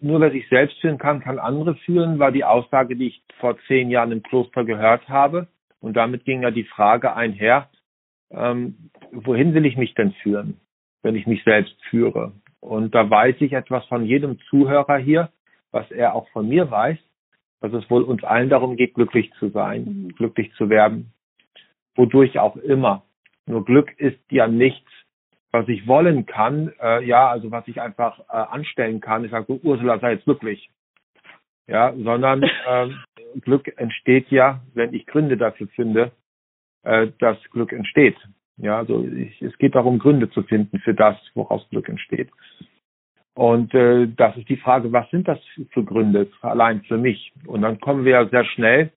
nur 0.00 0.20
wer 0.20 0.32
sich 0.32 0.46
selbst 0.50 0.78
führen 0.80 0.98
kann, 0.98 1.20
kann 1.20 1.38
andere 1.38 1.76
führen, 1.76 2.18
war 2.18 2.30
die 2.30 2.44
Aussage, 2.44 2.94
die 2.94 3.08
ich 3.08 3.24
vor 3.38 3.56
zehn 3.68 3.90
Jahren 3.90 4.12
im 4.12 4.22
Kloster 4.22 4.64
gehört 4.64 5.08
habe. 5.08 5.48
Und 5.80 5.94
damit 5.94 6.26
ging 6.26 6.42
ja 6.42 6.50
die 6.50 6.64
Frage 6.64 7.14
einher, 7.14 7.70
ähm, 8.30 8.90
wohin 9.12 9.54
will 9.54 9.64
ich 9.64 9.76
mich 9.78 9.94
denn 9.94 10.12
führen? 10.12 10.60
Wenn 11.02 11.16
ich 11.16 11.26
mich 11.26 11.42
selbst 11.44 11.76
führe. 11.90 12.32
Und 12.60 12.94
da 12.94 13.08
weiß 13.08 13.36
ich 13.40 13.52
etwas 13.52 13.84
von 13.86 14.04
jedem 14.04 14.38
Zuhörer 14.48 14.98
hier, 14.98 15.30
was 15.72 15.90
er 15.90 16.14
auch 16.14 16.28
von 16.28 16.48
mir 16.48 16.70
weiß, 16.70 16.98
dass 17.60 17.72
es 17.72 17.88
wohl 17.90 18.02
uns 18.02 18.22
allen 18.24 18.48
darum 18.48 18.76
geht, 18.76 18.94
glücklich 18.94 19.32
zu 19.38 19.48
sein, 19.50 19.84
mhm. 19.84 20.08
glücklich 20.16 20.52
zu 20.54 20.68
werden, 20.68 21.12
wodurch 21.94 22.38
auch 22.38 22.56
immer. 22.56 23.02
Nur 23.46 23.64
Glück 23.64 23.98
ist 23.98 24.20
ja 24.30 24.46
nichts, 24.46 24.88
was 25.50 25.68
ich 25.68 25.86
wollen 25.86 26.26
kann, 26.26 26.72
äh, 26.80 27.04
ja, 27.04 27.28
also 27.28 27.50
was 27.50 27.66
ich 27.68 27.80
einfach 27.80 28.20
äh, 28.20 28.32
anstellen 28.32 29.00
kann. 29.00 29.24
Ich 29.24 29.30
sage, 29.30 29.60
Ursula, 29.62 29.98
sei 29.98 30.12
jetzt 30.12 30.24
glücklich. 30.24 30.70
Ja, 31.66 31.92
sondern 31.96 32.42
äh, 32.66 32.88
Glück 33.40 33.72
entsteht 33.76 34.30
ja, 34.30 34.60
wenn 34.74 34.94
ich 34.94 35.06
Gründe 35.06 35.36
dafür 35.36 35.68
finde, 35.68 36.12
äh, 36.82 37.08
dass 37.18 37.38
Glück 37.50 37.72
entsteht. 37.72 38.16
Ja, 38.62 38.78
also 38.78 39.04
ich, 39.04 39.42
es 39.42 39.58
geht 39.58 39.74
darum, 39.74 39.98
Gründe 39.98 40.30
zu 40.30 40.44
finden 40.44 40.78
für 40.78 40.94
das, 40.94 41.16
woraus 41.34 41.68
Glück 41.70 41.88
entsteht. 41.88 42.30
Und 43.34 43.74
äh, 43.74 44.06
das 44.16 44.36
ist 44.36 44.48
die 44.48 44.56
Frage, 44.56 44.92
was 44.92 45.10
sind 45.10 45.26
das 45.26 45.40
für 45.70 45.84
Gründe 45.84 46.30
allein 46.42 46.82
für 46.82 46.96
mich? 46.96 47.32
Und 47.46 47.62
dann 47.62 47.80
kommen 47.80 48.04
wir 48.04 48.28
sehr 48.28 48.44
schnell 48.44 48.92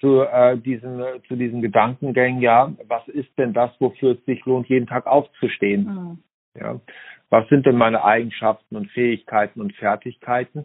zu 0.00 0.22
äh, 0.22 0.56
diesen 0.56 1.02
zu 1.28 1.36
diesen 1.36 1.60
Gedankengängen. 1.60 2.40
Ja, 2.40 2.72
was 2.88 3.06
ist 3.08 3.36
denn 3.36 3.52
das, 3.52 3.70
wofür 3.78 4.12
es 4.12 4.24
sich 4.24 4.42
lohnt, 4.46 4.68
jeden 4.68 4.86
Tag 4.86 5.06
aufzustehen? 5.06 5.84
Mhm. 5.84 6.18
Ja, 6.58 6.80
was 7.28 7.46
sind 7.48 7.66
denn 7.66 7.76
meine 7.76 8.04
Eigenschaften 8.04 8.76
und 8.76 8.90
Fähigkeiten 8.92 9.60
und 9.60 9.74
Fertigkeiten? 9.74 10.64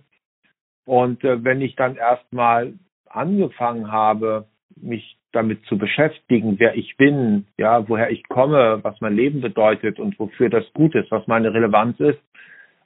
Und 0.85 1.25
äh, 1.25 1.43
wenn 1.43 1.61
ich 1.61 1.75
dann 1.75 1.97
erstmal 1.97 2.73
angefangen 3.05 3.91
habe, 3.91 4.47
mich 4.77 5.18
damit 5.31 5.63
zu 5.65 5.77
beschäftigen, 5.77 6.59
wer 6.59 6.75
ich 6.75 6.97
bin, 6.97 7.45
ja, 7.57 7.87
woher 7.87 8.11
ich 8.11 8.27
komme, 8.27 8.79
was 8.81 8.99
mein 9.01 9.15
Leben 9.15 9.41
bedeutet 9.41 9.99
und 9.99 10.19
wofür 10.19 10.49
das 10.49 10.71
gut 10.73 10.95
ist, 10.95 11.11
was 11.11 11.27
meine 11.27 11.53
Relevanz 11.53 11.99
ist, 11.99 12.19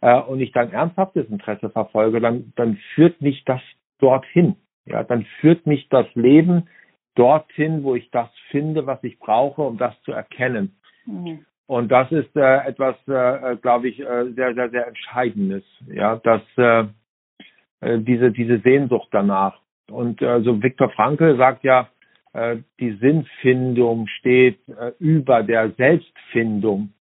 äh, 0.02 0.20
und 0.20 0.42
ich 0.42 0.52
dann 0.52 0.72
ernsthaftes 0.72 1.30
Interesse 1.30 1.70
verfolge, 1.70 2.20
dann, 2.20 2.52
dann 2.56 2.78
führt 2.94 3.22
mich 3.22 3.44
das 3.46 3.62
dorthin. 4.00 4.58
Ja, 4.86 5.04
dann 5.04 5.26
führt 5.40 5.66
mich 5.66 5.88
das 5.88 6.06
Leben 6.14 6.68
dorthin, 7.16 7.84
wo 7.84 7.96
ich 7.96 8.12
das 8.12 8.30
finde, 8.50 8.86
was 8.86 9.02
ich 9.04 9.18
brauche, 9.20 9.62
um 9.62 9.78
das 9.78 9.94
zu 10.02 10.12
erkennen. 10.12 10.76
Mhm. 11.06 11.46
Und 11.68 11.90
das 11.90 12.12
ist 12.12 12.36
äh, 12.36 12.68
etwas, 12.68 12.96
äh, 13.08 13.56
glaube 13.62 13.88
ich, 13.88 14.02
äh, 14.02 14.32
sehr, 14.34 14.54
sehr, 14.54 14.70
sehr 14.70 14.88
Entscheidendes. 14.88 15.64
Ja, 15.88 16.18
dass 16.18 16.42
äh, 16.58 16.86
äh 17.80 18.00
diese 18.00 18.32
diese 18.32 18.60
Sehnsucht 18.60 19.08
danach. 19.12 19.60
Und 19.90 20.22
äh, 20.22 20.42
so 20.42 20.62
Viktor 20.62 20.90
Frankl 20.90 21.38
sagt 21.38 21.64
ja, 21.64 21.82
äh, 21.82 21.86
die 22.80 22.94
Sinnfindung 22.94 24.08
steht 24.08 24.60
äh, 24.68 24.92
über 25.00 25.44
der 25.44 25.72
Selbstfindung. 25.72 26.94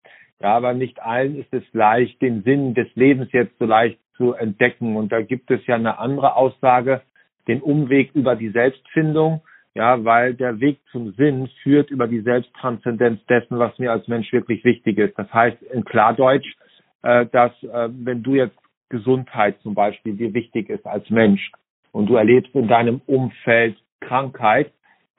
Ja, 0.41 0.55
aber 0.57 0.73
nicht 0.73 1.01
allen 1.01 1.37
ist 1.37 1.53
es 1.53 1.63
leicht, 1.73 2.21
den 2.21 2.43
Sinn 2.43 2.73
des 2.73 2.87
Lebens 2.95 3.31
jetzt 3.31 3.57
so 3.59 3.65
leicht 3.65 3.99
zu 4.17 4.33
entdecken. 4.33 4.95
Und 4.95 5.11
da 5.11 5.21
gibt 5.21 5.51
es 5.51 5.65
ja 5.67 5.75
eine 5.75 5.99
andere 5.99 6.35
Aussage, 6.35 7.01
den 7.47 7.61
Umweg 7.61 8.11
über 8.13 8.35
die 8.35 8.49
Selbstfindung, 8.49 9.41
ja, 9.73 10.03
weil 10.03 10.33
der 10.33 10.59
Weg 10.59 10.79
zum 10.91 11.13
Sinn 11.13 11.47
führt 11.63 11.89
über 11.91 12.07
die 12.07 12.21
Selbsttranszendenz 12.21 13.23
dessen, 13.27 13.57
was 13.57 13.77
mir 13.79 13.91
als 13.91 14.07
Mensch 14.07 14.31
wirklich 14.33 14.63
wichtig 14.63 14.97
ist. 14.97 15.17
Das 15.17 15.31
heißt 15.33 15.61
in 15.63 15.85
Klardeutsch, 15.85 16.55
äh, 17.03 17.25
dass 17.27 17.51
äh, 17.63 17.89
wenn 17.91 18.21
du 18.21 18.35
jetzt 18.35 18.57
Gesundheit 18.89 19.59
zum 19.61 19.73
Beispiel 19.73 20.15
dir 20.15 20.33
wichtig 20.33 20.69
ist 20.69 20.85
als 20.85 21.09
Mensch 21.09 21.51
und 21.93 22.07
du 22.07 22.15
erlebst 22.15 22.53
in 22.53 22.67
deinem 22.67 23.01
Umfeld 23.05 23.77
Krankheit, 24.01 24.71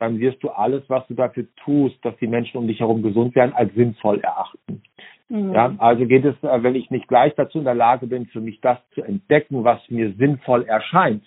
dann 0.02 0.18
wirst 0.18 0.42
du 0.42 0.48
alles, 0.48 0.82
was 0.88 1.06
du 1.06 1.14
dafür 1.14 1.46
tust, 1.64 2.04
dass 2.04 2.16
die 2.16 2.26
Menschen 2.26 2.56
um 2.56 2.66
dich 2.66 2.80
herum 2.80 3.04
gesund 3.04 3.36
werden, 3.36 3.52
als 3.54 3.72
sinnvoll 3.74 4.18
erachten. 4.18 4.82
Mhm. 5.28 5.52
Ja, 5.52 5.72
also 5.78 6.06
geht 6.06 6.24
es, 6.24 6.34
äh, 6.42 6.60
wenn 6.64 6.74
ich 6.74 6.90
nicht 6.90 7.06
gleich 7.06 7.32
dazu 7.36 7.58
in 7.58 7.64
der 7.64 7.76
Lage 7.76 8.08
bin, 8.08 8.26
für 8.26 8.40
mich 8.40 8.60
das 8.60 8.78
zu 8.94 9.02
entdecken, 9.02 9.62
was 9.62 9.78
mir 9.90 10.12
sinnvoll 10.14 10.64
erscheint, 10.64 11.22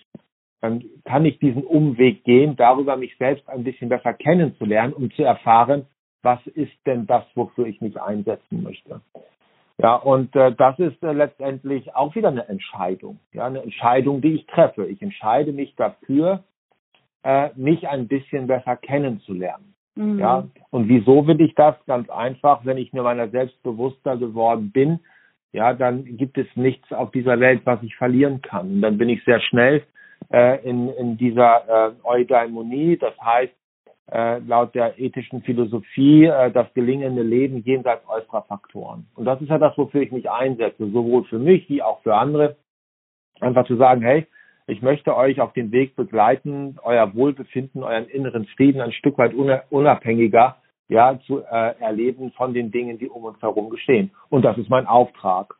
dann 0.60 0.84
kann 1.06 1.24
ich 1.24 1.38
diesen 1.38 1.64
Umweg 1.64 2.22
gehen, 2.24 2.54
darüber 2.56 2.98
mich 2.98 3.16
selbst 3.16 3.48
ein 3.48 3.64
bisschen 3.64 3.88
besser 3.88 4.12
kennenzulernen, 4.12 4.92
um 4.92 5.10
zu 5.10 5.22
erfahren, 5.22 5.86
was 6.22 6.46
ist 6.48 6.76
denn 6.84 7.06
das, 7.06 7.24
wofür 7.34 7.66
ich 7.66 7.80
mich 7.80 7.98
einsetzen 7.98 8.62
möchte. 8.62 9.00
Ja, 9.78 9.94
und 9.94 10.36
äh, 10.36 10.52
das 10.52 10.78
ist 10.78 11.02
äh, 11.02 11.12
letztendlich 11.12 11.94
auch 11.94 12.14
wieder 12.14 12.28
eine 12.28 12.46
Entscheidung. 12.46 13.20
Ja, 13.32 13.46
eine 13.46 13.62
Entscheidung, 13.62 14.20
die 14.20 14.34
ich 14.34 14.46
treffe. 14.46 14.86
Ich 14.86 15.00
entscheide 15.00 15.52
mich 15.52 15.74
dafür, 15.76 16.44
äh, 17.22 17.50
mich 17.56 17.88
ein 17.88 18.08
bisschen 18.08 18.46
besser 18.46 18.76
kennenzulernen. 18.76 19.74
Mhm. 19.94 20.18
Ja, 20.18 20.46
und 20.70 20.88
wieso 20.88 21.26
will 21.26 21.40
ich 21.40 21.54
das? 21.54 21.74
Ganz 21.86 22.08
einfach, 22.10 22.64
wenn 22.64 22.76
ich 22.76 22.92
mir 22.92 23.02
meiner 23.02 23.28
selbst 23.28 23.62
bewusster 23.62 24.16
geworden 24.16 24.70
bin, 24.72 25.00
ja, 25.52 25.72
dann 25.72 26.04
gibt 26.04 26.36
es 26.36 26.46
nichts 26.54 26.92
auf 26.92 27.10
dieser 27.12 27.40
Welt, 27.40 27.62
was 27.64 27.82
ich 27.82 27.96
verlieren 27.96 28.42
kann. 28.42 28.74
Und 28.74 28.82
dann 28.82 28.98
bin 28.98 29.08
ich 29.08 29.24
sehr 29.24 29.40
schnell 29.40 29.82
äh, 30.30 30.62
in, 30.68 30.90
in 30.90 31.16
dieser 31.16 31.88
äh, 31.88 31.92
Eudaimonie, 32.04 32.98
das 32.98 33.14
heißt, 33.18 33.54
äh, 34.12 34.38
laut 34.40 34.74
der 34.74 34.98
ethischen 34.98 35.42
Philosophie 35.42 36.26
äh, 36.26 36.50
das 36.52 36.72
gelingende 36.74 37.22
Leben 37.22 37.62
jenseits 37.64 38.06
äußerer 38.08 38.42
Faktoren. 38.42 39.06
Und 39.14 39.24
das 39.24 39.40
ist 39.40 39.48
ja 39.48 39.58
das, 39.58 39.76
wofür 39.76 40.02
ich 40.02 40.12
mich 40.12 40.30
einsetze, 40.30 40.90
sowohl 40.90 41.24
für 41.24 41.38
mich 41.38 41.68
wie 41.68 41.82
auch 41.82 42.02
für 42.02 42.14
andere. 42.14 42.56
Einfach 43.40 43.66
zu 43.66 43.76
sagen, 43.76 44.02
hey, 44.02 44.26
ich 44.66 44.82
möchte 44.82 45.16
euch 45.16 45.40
auf 45.40 45.52
den 45.52 45.70
Weg 45.70 45.94
begleiten, 45.94 46.78
euer 46.82 47.14
Wohlbefinden, 47.14 47.82
euren 47.82 48.08
inneren 48.08 48.46
Frieden 48.46 48.80
ein 48.80 48.92
Stück 48.92 49.16
weit 49.18 49.32
unabhängiger 49.34 50.56
ja, 50.88 51.18
zu 51.26 51.42
äh, 51.44 51.78
erleben 51.80 52.32
von 52.32 52.52
den 52.52 52.70
Dingen, 52.70 52.98
die 52.98 53.08
um 53.08 53.24
uns 53.24 53.40
herum 53.42 53.70
geschehen. 53.70 54.10
Und 54.28 54.44
das 54.44 54.58
ist 54.58 54.70
mein 54.70 54.86
Auftrag. 54.86 55.54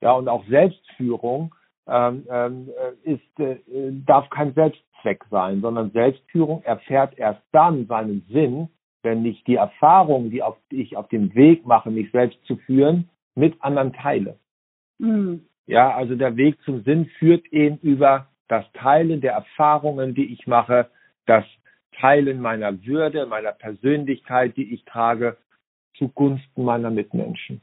Ja, 0.00 0.12
und 0.12 0.28
auch 0.28 0.44
Selbstführung 0.46 1.54
ähm, 1.86 2.26
ähm, 2.30 2.70
äh, 3.04 3.12
ist, 3.12 3.40
äh, 3.40 3.58
darf 4.06 4.28
kein 4.30 4.54
Selbstzweck 4.54 5.24
sein, 5.30 5.60
sondern 5.60 5.90
Selbstführung 5.90 6.62
erfährt 6.62 7.18
erst 7.18 7.42
dann 7.52 7.86
seinen 7.86 8.24
Sinn, 8.30 8.68
wenn 9.02 9.24
ich 9.24 9.42
die 9.44 9.56
Erfahrungen, 9.56 10.30
die, 10.30 10.42
auf, 10.42 10.56
die 10.70 10.82
ich 10.82 10.96
auf 10.96 11.08
dem 11.08 11.34
Weg 11.34 11.66
mache, 11.66 11.90
mich 11.90 12.10
selbst 12.12 12.42
zu 12.44 12.56
führen, 12.56 13.08
mit 13.34 13.62
anderen 13.62 13.92
teile. 13.92 14.38
Mhm. 14.98 15.46
Ja, 15.66 15.94
also 15.94 16.16
der 16.16 16.36
Weg 16.36 16.60
zum 16.62 16.82
Sinn 16.82 17.06
führt 17.18 17.46
eben 17.52 17.78
über 17.78 18.26
das 18.50 18.64
Teilen 18.72 19.20
der 19.20 19.32
Erfahrungen, 19.32 20.14
die 20.14 20.32
ich 20.32 20.46
mache, 20.46 20.90
das 21.26 21.44
Teilen 22.00 22.40
meiner 22.40 22.84
Würde, 22.84 23.26
meiner 23.26 23.52
Persönlichkeit, 23.52 24.56
die 24.56 24.74
ich 24.74 24.84
trage, 24.84 25.36
zugunsten 25.96 26.64
meiner 26.64 26.90
Mitmenschen. 26.90 27.60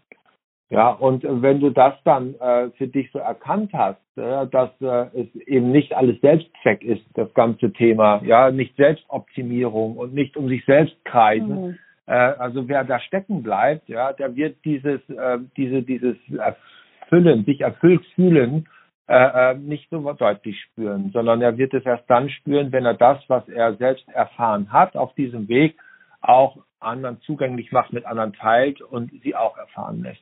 Ja, 0.69 0.89
und 0.89 1.23
wenn 1.23 1.59
du 1.59 1.69
das 1.69 1.93
dann 2.03 2.35
äh, 2.35 2.69
für 2.71 2.87
dich 2.87 3.09
so 3.11 3.19
erkannt 3.19 3.71
hast, 3.73 4.01
äh, 4.17 4.47
dass 4.47 4.69
äh, 4.81 5.21
es 5.21 5.35
eben 5.47 5.71
nicht 5.71 5.93
alles 5.93 6.19
Selbstzweck 6.19 6.83
ist, 6.83 7.05
das 7.13 7.33
ganze 7.33 7.71
Thema, 7.71 8.21
ja, 8.23 8.51
nicht 8.51 8.75
Selbstoptimierung 8.75 9.95
und 9.95 10.13
nicht 10.13 10.35
um 10.35 10.49
sich 10.49 10.65
selbst 10.65 10.97
kreisen. 11.05 11.67
Mhm. 11.67 11.77
Äh, 12.05 12.13
also 12.13 12.67
wer 12.67 12.83
da 12.83 12.99
stecken 12.99 13.43
bleibt, 13.43 13.87
ja, 13.87 14.11
der 14.11 14.35
wird 14.35 14.57
dieses, 14.65 14.99
äh, 15.09 15.39
diese, 15.55 15.83
dieses 15.83 16.17
Erfüllen, 16.37 17.45
sich 17.45 17.61
erfüllt 17.61 18.05
fühlen, 18.15 18.67
äh, 19.07 19.51
äh, 19.51 19.53
nicht 19.55 19.89
so 19.89 20.11
deutlich 20.13 20.59
spüren, 20.61 21.11
sondern 21.13 21.41
er 21.41 21.57
wird 21.57 21.73
es 21.73 21.85
erst 21.85 22.09
dann 22.09 22.29
spüren, 22.29 22.71
wenn 22.71 22.85
er 22.85 22.93
das, 22.93 23.17
was 23.27 23.47
er 23.47 23.75
selbst 23.75 24.07
erfahren 24.09 24.71
hat, 24.71 24.97
auf 24.97 25.13
diesem 25.15 25.47
Weg 25.47 25.77
auch 26.21 26.57
anderen 26.79 27.21
zugänglich 27.21 27.71
macht, 27.71 27.93
mit 27.93 28.05
anderen 28.05 28.33
teilt 28.33 28.81
und 28.81 29.11
sie 29.23 29.35
auch 29.35 29.57
erfahren 29.57 30.03
lässt. 30.03 30.21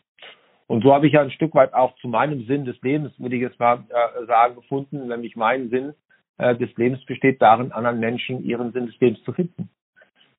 Und 0.67 0.83
so 0.83 0.93
habe 0.93 1.07
ich 1.07 1.13
ja 1.13 1.21
ein 1.21 1.31
Stück 1.31 1.53
weit 1.55 1.73
auch 1.73 1.95
zu 1.97 2.07
meinem 2.07 2.45
Sinn 2.45 2.65
des 2.65 2.79
Lebens, 2.81 3.13
würde 3.19 3.35
ich 3.35 3.41
jetzt 3.41 3.59
mal 3.59 3.83
äh, 3.89 4.25
sagen, 4.25 4.55
gefunden, 4.55 5.07
nämlich 5.07 5.35
mein 5.35 5.69
Sinn 5.69 5.93
äh, 6.37 6.55
des 6.55 6.75
Lebens 6.75 7.03
besteht 7.05 7.41
darin, 7.41 7.71
anderen 7.71 7.99
Menschen 7.99 8.43
ihren 8.43 8.71
Sinn 8.71 8.87
des 8.87 8.99
Lebens 8.99 9.23
zu 9.23 9.33
finden. 9.33 9.69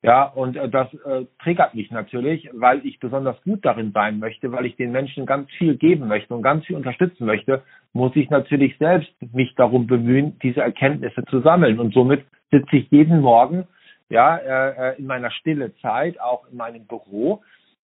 Ja, 0.03 0.25
und 0.25 0.57
äh, 0.57 0.69
das 0.69 0.93
äh, 1.05 1.27
triggert 1.43 1.75
mich 1.75 1.91
natürlich, 1.91 2.49
weil 2.53 2.85
ich 2.87 3.01
besonders 3.01 3.43
gut 3.43 3.65
darin 3.65 3.93
sein 3.93 4.19
möchte, 4.19 4.53
weil 4.53 4.67
ich 4.67 4.77
den 4.77 4.93
Menschen 4.93 5.27
ganz 5.27 5.51
viel 5.53 5.77
geben 5.77 6.07
möchte 6.07 6.35
und 6.35 6.43
ganz 6.43 6.65
viel 6.67 6.77
unterstützen 6.77 7.27
möchte, 7.27 7.63
muss 7.97 8.15
ich 8.15 8.31
natürlich 8.31 8.77
selbst 8.79 9.11
mich 9.33 9.55
darum 9.57 9.87
bemühen, 9.87 10.39
diese 10.43 10.61
Erkenntnisse 10.61 11.25
zu 11.25 11.41
sammeln. 11.41 11.81
Und 11.81 11.95
somit 11.95 12.25
sitze 12.51 12.77
ich 12.77 12.91
jeden 12.91 13.21
Morgen 13.21 13.67
ja 14.09 14.37
äh, 14.37 14.93
äh 14.93 14.99
in 14.99 15.07
meiner 15.07 15.31
stille 15.31 15.75
Zeit, 15.77 16.21
auch 16.21 16.47
in 16.51 16.57
meinem 16.57 16.87
Büro 16.87 17.43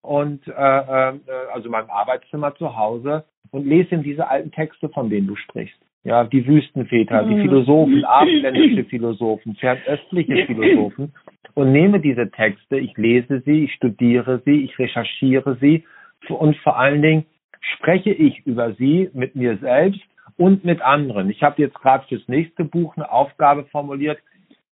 und 0.01 0.47
äh, 0.47 0.51
äh, 0.51 1.19
also 1.53 1.65
in 1.65 1.71
meinem 1.71 1.89
Arbeitszimmer 1.89 2.55
zu 2.55 2.77
Hause 2.77 3.25
und 3.51 3.65
lese 3.65 3.95
in 3.95 4.03
diese 4.03 4.29
alten 4.29 4.51
Texte, 4.51 4.89
von 4.89 5.09
denen 5.09 5.27
du 5.27 5.35
sprichst. 5.35 5.79
Ja, 6.03 6.23
die 6.23 6.45
Wüstenväter, 6.45 7.23
die 7.23 7.33
mhm. 7.33 7.41
Philosophen, 7.41 8.05
abendländische 8.05 8.85
Philosophen, 8.85 9.55
fernöstliche 9.55 10.45
Philosophen 10.45 11.13
und 11.55 11.71
nehme 11.71 11.99
diese 11.99 12.29
Texte, 12.29 12.77
ich 12.77 12.95
lese 12.95 13.41
sie, 13.45 13.65
ich 13.65 13.73
studiere 13.73 14.41
sie, 14.45 14.65
ich 14.65 14.77
recherchiere 14.77 15.57
sie 15.59 15.83
und 16.29 16.55
vor 16.57 16.77
allen 16.77 17.01
Dingen 17.01 17.25
spreche 17.73 18.11
ich 18.11 18.45
über 18.45 18.73
sie 18.73 19.09
mit 19.13 19.35
mir 19.35 19.57
selbst 19.57 20.01
und 20.37 20.63
mit 20.65 20.81
anderen. 20.81 21.29
Ich 21.29 21.41
habe 21.43 21.61
jetzt 21.61 21.79
gerade 21.79 22.05
fürs 22.07 22.27
nächste 22.27 22.63
Buch 22.63 22.95
eine 22.95 23.11
Aufgabe 23.11 23.65
formuliert. 23.65 24.19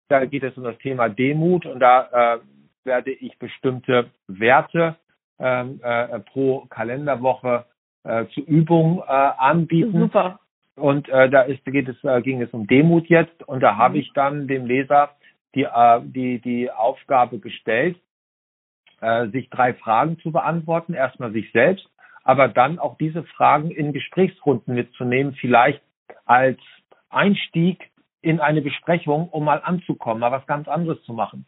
Da 0.08 0.24
geht 0.24 0.42
es 0.42 0.56
um 0.56 0.64
das 0.64 0.78
Thema 0.78 1.08
Demut 1.08 1.66
und 1.66 1.80
da 1.80 2.36
äh, 2.36 2.38
werde 2.84 3.10
ich 3.10 3.38
bestimmte 3.38 4.10
Werte 4.28 4.96
ähm, 5.38 5.80
äh, 5.82 6.20
pro 6.20 6.66
Kalenderwoche 6.70 7.64
äh, 8.04 8.26
zur 8.26 8.46
Übung 8.46 9.02
äh, 9.06 9.10
anbieten. 9.10 9.98
Super. 9.98 10.40
Und 10.76 11.08
äh, 11.08 11.28
da 11.30 11.42
ist, 11.42 11.64
geht 11.64 11.88
es, 11.88 11.96
äh, 12.04 12.20
ging 12.22 12.42
es 12.42 12.50
um 12.50 12.66
Demut 12.66 13.08
jetzt 13.08 13.42
und 13.48 13.60
da 13.62 13.76
habe 13.76 13.94
mhm. 13.94 14.00
ich 14.00 14.12
dann 14.12 14.46
dem 14.46 14.66
Leser 14.66 15.10
die, 15.54 15.64
äh, 15.64 16.00
die, 16.02 16.38
die 16.40 16.70
Aufgabe 16.70 17.38
gestellt, 17.38 17.98
äh, 19.00 19.28
sich 19.28 19.48
drei 19.50 19.74
Fragen 19.74 20.18
zu 20.20 20.30
beantworten. 20.30 20.94
Erstmal 20.94 21.32
sich 21.32 21.50
selbst, 21.52 21.88
aber 22.26 22.48
dann 22.48 22.80
auch 22.80 22.98
diese 22.98 23.22
Fragen 23.22 23.70
in 23.70 23.92
Gesprächsrunden 23.92 24.74
mitzunehmen, 24.74 25.34
vielleicht 25.34 25.80
als 26.24 26.58
Einstieg 27.08 27.92
in 28.20 28.40
eine 28.40 28.62
Besprechung, 28.62 29.28
um 29.28 29.44
mal 29.44 29.62
anzukommen, 29.62 30.18
mal 30.18 30.32
was 30.32 30.44
ganz 30.48 30.66
anderes 30.66 31.00
zu 31.04 31.12
machen. 31.12 31.46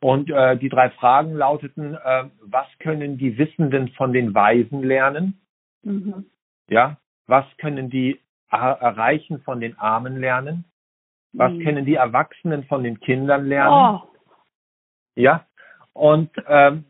Und 0.00 0.28
äh, 0.28 0.56
die 0.58 0.68
drei 0.68 0.90
Fragen 0.90 1.34
lauteten, 1.34 1.94
äh, 1.94 2.24
was 2.40 2.66
können 2.80 3.16
die 3.16 3.38
Wissenden 3.38 3.90
von 3.90 4.12
den 4.12 4.34
Weisen 4.34 4.82
lernen? 4.82 5.40
Mhm. 5.84 6.26
Ja, 6.68 6.96
was 7.28 7.44
können 7.58 7.88
die 7.88 8.20
Erreichen 8.50 9.40
von 9.42 9.60
den 9.60 9.78
Armen 9.78 10.18
lernen? 10.18 10.64
Was 11.32 11.52
mhm. 11.52 11.62
können 11.62 11.84
die 11.84 11.94
Erwachsenen 11.94 12.64
von 12.64 12.82
den 12.82 12.98
Kindern 12.98 13.46
lernen? 13.46 14.00
Oh. 14.02 14.08
Ja, 15.14 15.46
und 15.92 16.30
ähm, 16.48 16.86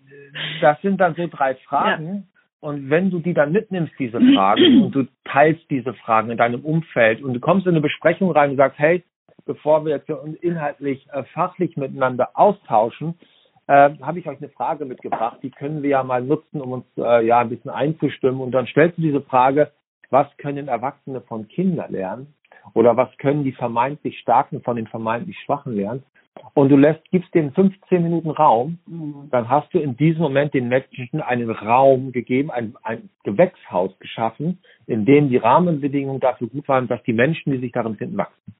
das 0.62 0.80
sind 0.80 0.98
dann 0.98 1.14
so 1.14 1.26
drei 1.26 1.56
Fragen. 1.56 2.31
Und 2.62 2.90
wenn 2.90 3.10
du 3.10 3.18
die 3.18 3.34
dann 3.34 3.50
mitnimmst, 3.50 3.92
diese 3.98 4.20
Fragen, 4.20 4.82
und 4.84 4.94
du 4.94 5.04
teilst 5.24 5.68
diese 5.68 5.94
Fragen 5.94 6.30
in 6.30 6.38
deinem 6.38 6.64
Umfeld 6.64 7.20
und 7.20 7.34
du 7.34 7.40
kommst 7.40 7.66
in 7.66 7.72
eine 7.72 7.80
Besprechung 7.80 8.30
rein 8.30 8.50
und 8.50 8.56
sagst, 8.56 8.78
hey, 8.78 9.02
bevor 9.44 9.84
wir 9.84 9.96
jetzt 9.96 10.08
inhaltlich, 10.40 11.04
äh, 11.12 11.24
fachlich 11.34 11.76
miteinander 11.76 12.30
austauschen, 12.34 13.18
äh, 13.66 13.90
habe 14.00 14.20
ich 14.20 14.28
euch 14.28 14.38
eine 14.38 14.48
Frage 14.50 14.84
mitgebracht. 14.84 15.38
Die 15.42 15.50
können 15.50 15.82
wir 15.82 15.90
ja 15.90 16.04
mal 16.04 16.22
nutzen, 16.22 16.60
um 16.60 16.70
uns 16.70 16.84
äh, 16.96 17.26
ja 17.26 17.40
ein 17.40 17.48
bisschen 17.48 17.72
einzustimmen. 17.72 18.40
Und 18.40 18.52
dann 18.52 18.68
stellst 18.68 18.96
du 18.96 19.02
diese 19.02 19.22
Frage, 19.22 19.72
was 20.10 20.28
können 20.36 20.68
Erwachsene 20.68 21.20
von 21.22 21.48
Kindern 21.48 21.90
lernen? 21.90 22.32
Oder 22.74 22.96
was 22.96 23.08
können 23.18 23.42
die 23.42 23.52
vermeintlich 23.52 24.20
Starken 24.20 24.62
von 24.62 24.76
den 24.76 24.86
vermeintlich 24.86 25.36
Schwachen 25.44 25.74
lernen? 25.74 26.04
Und 26.54 26.68
du 26.68 26.76
lässt, 26.76 27.02
gibst 27.10 27.34
denen 27.34 27.52
15 27.52 28.02
Minuten 28.02 28.30
Raum, 28.30 28.78
mhm. 28.86 29.28
dann 29.30 29.48
hast 29.48 29.72
du 29.72 29.78
in 29.78 29.96
diesem 29.96 30.22
Moment 30.22 30.54
den 30.54 30.68
Menschen 30.68 31.20
einen 31.20 31.50
Raum 31.50 32.12
gegeben, 32.12 32.50
ein, 32.50 32.74
ein 32.82 33.10
Gewächshaus 33.22 33.98
geschaffen, 33.98 34.62
in 34.86 35.04
dem 35.04 35.28
die 35.28 35.38
Rahmenbedingungen 35.38 36.20
dafür 36.20 36.48
gut 36.48 36.68
waren, 36.68 36.88
dass 36.88 37.02
die 37.04 37.12
Menschen, 37.12 37.52
die 37.52 37.58
sich 37.58 37.72
darin 37.72 37.96
finden, 37.96 38.16
wachsen. 38.16 38.54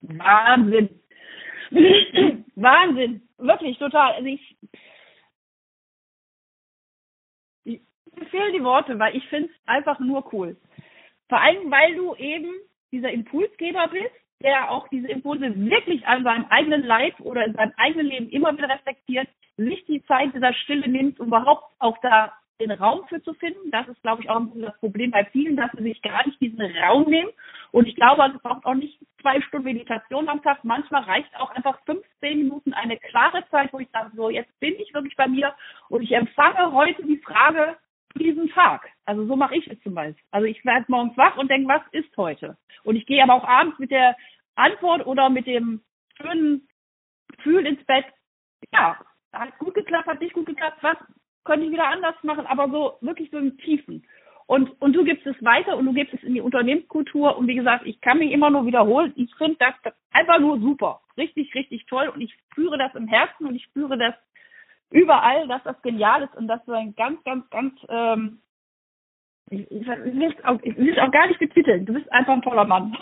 Wahnsinn. 0.00 0.88
Wahnsinn. 2.54 3.22
Wirklich 3.38 3.78
total. 3.78 4.12
Also 4.12 4.26
ich, 4.26 4.56
ich 7.64 7.80
fehlen 8.30 8.52
die 8.52 8.64
Worte, 8.64 8.98
weil 8.98 9.16
ich 9.16 9.26
finde 9.28 9.48
es 9.48 9.68
einfach 9.68 9.98
nur 9.98 10.32
cool. 10.32 10.56
Vor 11.28 11.40
allem, 11.40 11.70
weil 11.70 11.96
du 11.96 12.14
eben 12.16 12.52
dieser 12.92 13.10
Impulsgeber 13.10 13.88
bist, 13.88 14.23
der 14.44 14.70
auch 14.70 14.86
diese 14.88 15.08
Impulse 15.08 15.52
wirklich 15.56 16.06
an 16.06 16.22
seinem 16.22 16.44
eigenen 16.50 16.84
Leib 16.84 17.18
oder 17.20 17.44
in 17.46 17.54
seinem 17.54 17.72
eigenen 17.76 18.06
Leben 18.06 18.28
immer 18.28 18.56
wieder 18.56 18.68
reflektiert, 18.68 19.26
sich 19.56 19.84
die 19.86 20.04
Zeit 20.04 20.34
dieser 20.34 20.52
Stille 20.52 20.88
nimmt, 20.88 21.18
um 21.18 21.28
überhaupt 21.28 21.64
auch 21.78 21.96
da 22.02 22.32
den 22.60 22.70
Raum 22.70 23.04
für 23.08 23.22
zu 23.22 23.34
finden. 23.34 23.70
Das 23.70 23.88
ist, 23.88 24.00
glaube 24.02 24.22
ich, 24.22 24.30
auch 24.30 24.36
ein 24.36 24.52
das 24.60 24.78
Problem 24.78 25.10
bei 25.10 25.24
vielen, 25.26 25.56
dass 25.56 25.72
sie 25.72 25.82
sich 25.82 26.02
gar 26.02 26.24
nicht 26.26 26.40
diesen 26.40 26.60
Raum 26.60 27.08
nehmen. 27.08 27.30
Und 27.72 27.88
ich 27.88 27.96
glaube, 27.96 28.32
es 28.32 28.42
braucht 28.42 28.64
auch 28.64 28.74
nicht 28.74 28.98
zwei 29.20 29.40
Stunden 29.40 29.64
Meditation 29.64 30.28
am 30.28 30.42
Tag. 30.42 30.62
Manchmal 30.62 31.02
reicht 31.02 31.34
auch 31.36 31.50
einfach 31.50 31.80
15 31.86 32.38
Minuten 32.38 32.72
eine 32.72 32.96
klare 32.98 33.44
Zeit, 33.50 33.72
wo 33.72 33.80
ich 33.80 33.88
sage, 33.92 34.12
so, 34.14 34.30
jetzt 34.30 34.60
bin 34.60 34.74
ich 34.78 34.94
wirklich 34.94 35.16
bei 35.16 35.26
mir 35.26 35.54
und 35.88 36.02
ich 36.02 36.12
empfange 36.12 36.72
heute 36.72 37.04
die 37.04 37.18
Frage 37.18 37.76
diesen 38.16 38.48
Tag. 38.50 38.88
Also 39.06 39.26
so 39.26 39.34
mache 39.36 39.56
ich 39.56 39.66
es 39.66 39.80
zum 39.82 39.94
Beispiel. 39.94 40.24
Also 40.30 40.46
ich 40.46 40.64
werde 40.64 40.84
morgens 40.88 41.16
wach 41.16 41.36
und 41.36 41.50
denke, 41.50 41.68
was 41.68 41.82
ist 41.90 42.16
heute? 42.16 42.56
Und 42.84 42.96
ich 42.96 43.06
gehe 43.06 43.22
aber 43.22 43.34
auch 43.34 43.44
abends 43.44 43.78
mit 43.78 43.90
der 43.90 44.16
Antwort 44.56 45.06
oder 45.06 45.30
mit 45.30 45.46
dem 45.46 45.82
schönen 46.20 46.68
Gefühl 47.28 47.66
ins 47.66 47.84
Bett. 47.84 48.06
Ja, 48.72 48.98
hat 49.32 49.58
gut 49.58 49.74
geklappt, 49.74 50.06
hat 50.06 50.20
nicht 50.20 50.34
gut 50.34 50.46
geklappt, 50.46 50.78
was 50.82 50.96
könnte 51.44 51.66
ich 51.66 51.72
wieder 51.72 51.88
anders 51.88 52.16
machen, 52.22 52.46
aber 52.46 52.68
so 52.70 52.98
wirklich 53.00 53.30
so 53.30 53.38
im 53.38 53.58
Tiefen. 53.58 54.06
Und, 54.46 54.70
und 54.80 54.92
du 54.92 55.04
gibst 55.04 55.26
es 55.26 55.42
weiter 55.42 55.76
und 55.76 55.86
du 55.86 55.92
gibst 55.94 56.14
es 56.14 56.22
in 56.22 56.34
die 56.34 56.40
Unternehmenskultur. 56.40 57.36
Und 57.36 57.46
wie 57.48 57.54
gesagt, 57.54 57.86
ich 57.86 58.00
kann 58.00 58.18
mich 58.18 58.30
immer 58.30 58.50
nur 58.50 58.66
wiederholen. 58.66 59.12
Ich 59.16 59.34
finde 59.36 59.56
das 59.58 59.94
einfach 60.10 60.38
nur 60.38 60.60
super. 60.60 61.00
Richtig, 61.16 61.54
richtig 61.54 61.86
toll. 61.86 62.08
Und 62.08 62.20
ich 62.20 62.34
spüre 62.50 62.76
das 62.76 62.94
im 62.94 63.08
Herzen 63.08 63.46
und 63.46 63.54
ich 63.54 63.64
spüre 63.64 63.96
das 63.96 64.14
überall, 64.90 65.48
dass 65.48 65.62
das 65.62 65.80
genial 65.82 66.24
ist 66.24 66.34
und 66.36 66.46
dass 66.46 66.64
du 66.66 66.72
ein 66.72 66.94
ganz, 66.94 67.22
ganz, 67.24 67.48
ganz, 67.48 67.74
ähm, 67.88 68.40
ich, 69.50 69.70
ich, 69.70 69.86
will 69.86 70.34
es 70.36 70.44
auch, 70.44 70.58
ich 70.62 70.76
will 70.76 70.92
es 70.92 70.98
auch 70.98 71.10
gar 71.10 71.26
nicht 71.26 71.38
betiteln. 71.38 71.84
Du 71.84 71.92
bist 71.92 72.10
einfach 72.12 72.32
ein 72.32 72.42
toller 72.42 72.64
Mann. 72.64 72.96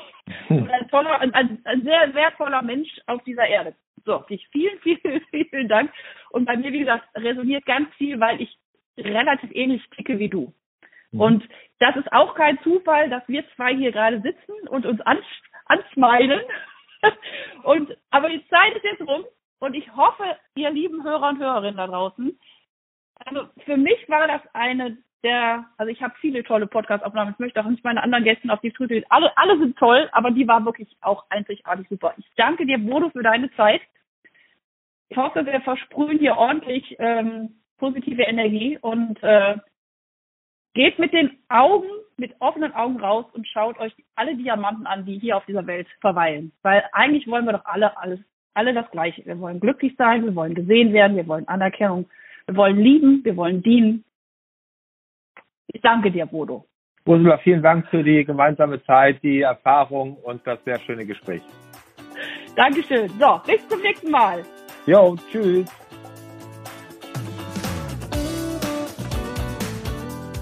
ein 0.49 0.89
toller, 0.89 1.21
ein, 1.21 1.33
ein 1.65 1.83
sehr 1.83 2.15
wertvoller 2.15 2.63
Mensch 2.63 2.91
auf 3.07 3.23
dieser 3.25 3.47
Erde. 3.47 3.75
So, 4.05 4.19
dich 4.29 4.47
vielen, 4.49 4.79
vielen, 4.81 5.21
vielen 5.31 5.69
Dank. 5.69 5.93
Und 6.31 6.45
bei 6.45 6.57
mir, 6.57 6.73
wie 6.73 6.81
gesagt, 6.81 7.07
resoniert 7.17 7.65
ganz 7.67 7.95
viel, 7.95 8.19
weil 8.19 8.41
ich 8.41 8.57
relativ 8.99 9.51
ähnlich 9.55 9.83
ticke 9.91 10.19
wie 10.19 10.29
du. 10.29 10.53
Mhm. 11.13 11.21
Und 11.21 11.49
das 11.79 11.97
ist 11.97 12.13
auch 12.13 12.35
kein 12.35 12.59
Zufall, 12.63 13.09
dass 13.09 13.27
wir 13.29 13.45
zwei 13.55 13.75
hier 13.75 13.93
gerade 13.93 14.21
sitzen 14.21 14.69
und 14.69 14.87
uns 14.87 15.01
ans 15.03 15.25
ansmeilen. 15.67 16.41
und, 17.63 17.97
aber 18.11 18.29
die 18.29 18.47
Zeit 18.49 18.75
ist 18.77 18.85
jetzt 18.85 19.03
rum 19.03 19.25
und 19.61 19.75
ich 19.75 19.95
hoffe, 19.95 20.25
ihr 20.57 20.71
lieben 20.71 21.05
Hörer 21.05 21.31
und 21.31 21.39
Hörerinnen 21.39 21.77
da 21.77 21.87
draußen, 21.87 22.39
also 23.25 23.49
für 23.65 23.77
mich 23.77 24.09
war 24.09 24.27
das 24.27 24.43
eine 24.55 24.99
der, 25.23 25.67
also 25.77 25.91
ich 25.91 26.03
habe 26.03 26.15
viele 26.21 26.43
tolle 26.43 26.67
Podcast-Aufnahmen. 26.67 27.33
Ich 27.33 27.39
möchte 27.39 27.61
auch 27.61 27.69
nicht 27.69 27.85
meine 27.85 28.03
anderen 28.03 28.25
Gäste 28.25 28.53
auf 28.53 28.61
die 28.61 28.73
Trüte. 28.73 29.03
Alle, 29.09 29.37
alle 29.37 29.59
sind 29.59 29.77
toll, 29.79 30.09
aber 30.13 30.31
die 30.31 30.47
war 30.49 30.65
wirklich 30.65 30.89
auch 31.01 31.25
einzigartig 31.31 31.89
super. 31.89 32.15
Ich 32.17 32.27
danke 32.37 32.67
dir, 32.67 32.79
Bodo, 32.79 33.11
für 33.11 33.23
deine 33.23 33.51
Zeit. 33.55 33.81
Ich 35.09 35.17
hoffe, 35.17 35.45
wir 35.47 35.61
versprühen 35.61 36.19
hier 36.19 36.37
ordentlich 36.37 36.97
ähm, 36.99 37.57
positive 37.79 38.23
Energie 38.23 38.79
und 38.81 39.23
äh, 39.23 39.57
geht 40.75 40.99
mit 40.99 41.13
den 41.13 41.39
Augen, 41.49 41.89
mit 42.17 42.35
offenen 42.41 42.73
Augen 42.75 42.99
raus 42.99 43.27
und 43.33 43.47
schaut 43.47 43.79
euch 43.79 43.93
alle 44.15 44.37
Diamanten 44.37 44.87
an, 44.87 45.05
die 45.05 45.19
hier 45.19 45.37
auf 45.37 45.45
dieser 45.47 45.67
Welt 45.67 45.87
verweilen. 46.01 46.53
Weil 46.63 46.85
eigentlich 46.93 47.29
wollen 47.29 47.45
wir 47.45 47.53
doch 47.53 47.65
alle 47.67 47.97
alles, 47.99 48.21
alle 48.55 48.73
das 48.73 48.91
Gleiche. 48.91 49.25
Wir 49.27 49.39
wollen 49.39 49.61
glücklich 49.61 49.95
sein, 49.99 50.25
wir 50.25 50.35
wollen 50.35 50.55
gesehen 50.55 50.93
werden, 50.93 51.17
wir 51.17 51.27
wollen 51.29 51.47
Anerkennung, 51.47 52.09
wir 52.47 52.57
wollen 52.57 52.79
lieben, 52.79 53.25
wir 53.25 53.37
wollen 53.37 53.63
dienen 53.63 54.05
ich 55.67 55.81
danke 55.81 56.11
dir, 56.11 56.27
Bodo. 56.27 56.67
Ursula, 57.05 57.39
vielen 57.39 57.63
Dank 57.63 57.89
für 57.89 58.05
die 58.05 58.25
gemeinsame 58.25 58.83
Zeit, 58.85 59.23
die 59.23 59.41
Erfahrung 59.41 60.17
und 60.17 60.47
das 60.47 60.59
sehr 60.65 60.79
schöne 60.81 61.05
Gespräch. 61.05 61.43
Dankeschön. 62.55 63.09
So, 63.19 63.41
bis 63.47 63.67
zum 63.69 63.81
nächsten 63.81 64.11
Mal. 64.11 64.43
Jo, 64.87 65.17
tschüss. 65.31 65.67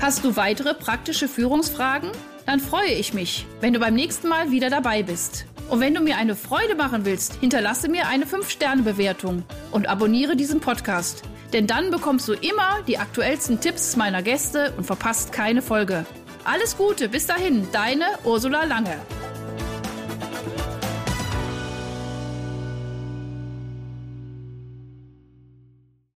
Hast 0.02 0.24
du 0.24 0.37
weitere 0.37 0.74
praktische 0.74 1.28
Führungsfragen? 1.28 2.11
Dann 2.46 2.59
freue 2.59 2.92
ich 2.92 3.14
mich, 3.14 3.46
wenn 3.61 3.72
du 3.72 3.80
beim 3.80 3.94
nächsten 3.94 4.28
Mal 4.28 4.50
wieder 4.50 4.70
dabei 4.70 5.02
bist. 5.02 5.46
Und 5.70 5.80
wenn 5.80 5.94
du 5.94 6.00
mir 6.00 6.16
eine 6.16 6.35
Freude 6.35 6.74
machen 6.74 7.04
willst, 7.04 7.35
hinterlasse 7.40 7.88
mir 7.88 8.09
eine 8.09 8.24
5-Sterne-Bewertung 8.24 9.44
und 9.70 9.88
abonniere 9.88 10.37
diesen 10.37 10.61
Podcast 10.61 11.22
denn 11.53 11.67
dann 11.67 11.91
bekommst 11.91 12.29
du 12.29 12.33
immer 12.33 12.83
die 12.87 12.99
aktuellsten 12.99 13.61
Tipps 13.61 13.97
meiner 13.97 14.23
Gäste 14.23 14.73
und 14.77 14.85
verpasst 14.85 15.33
keine 15.33 15.63
Folge. 15.63 16.07
Alles 16.45 16.77
Gute, 16.77 17.09
bis 17.09 17.27
dahin, 17.27 17.69
deine 17.73 18.07
Ursula 18.25 18.65
Lange. 18.65 18.97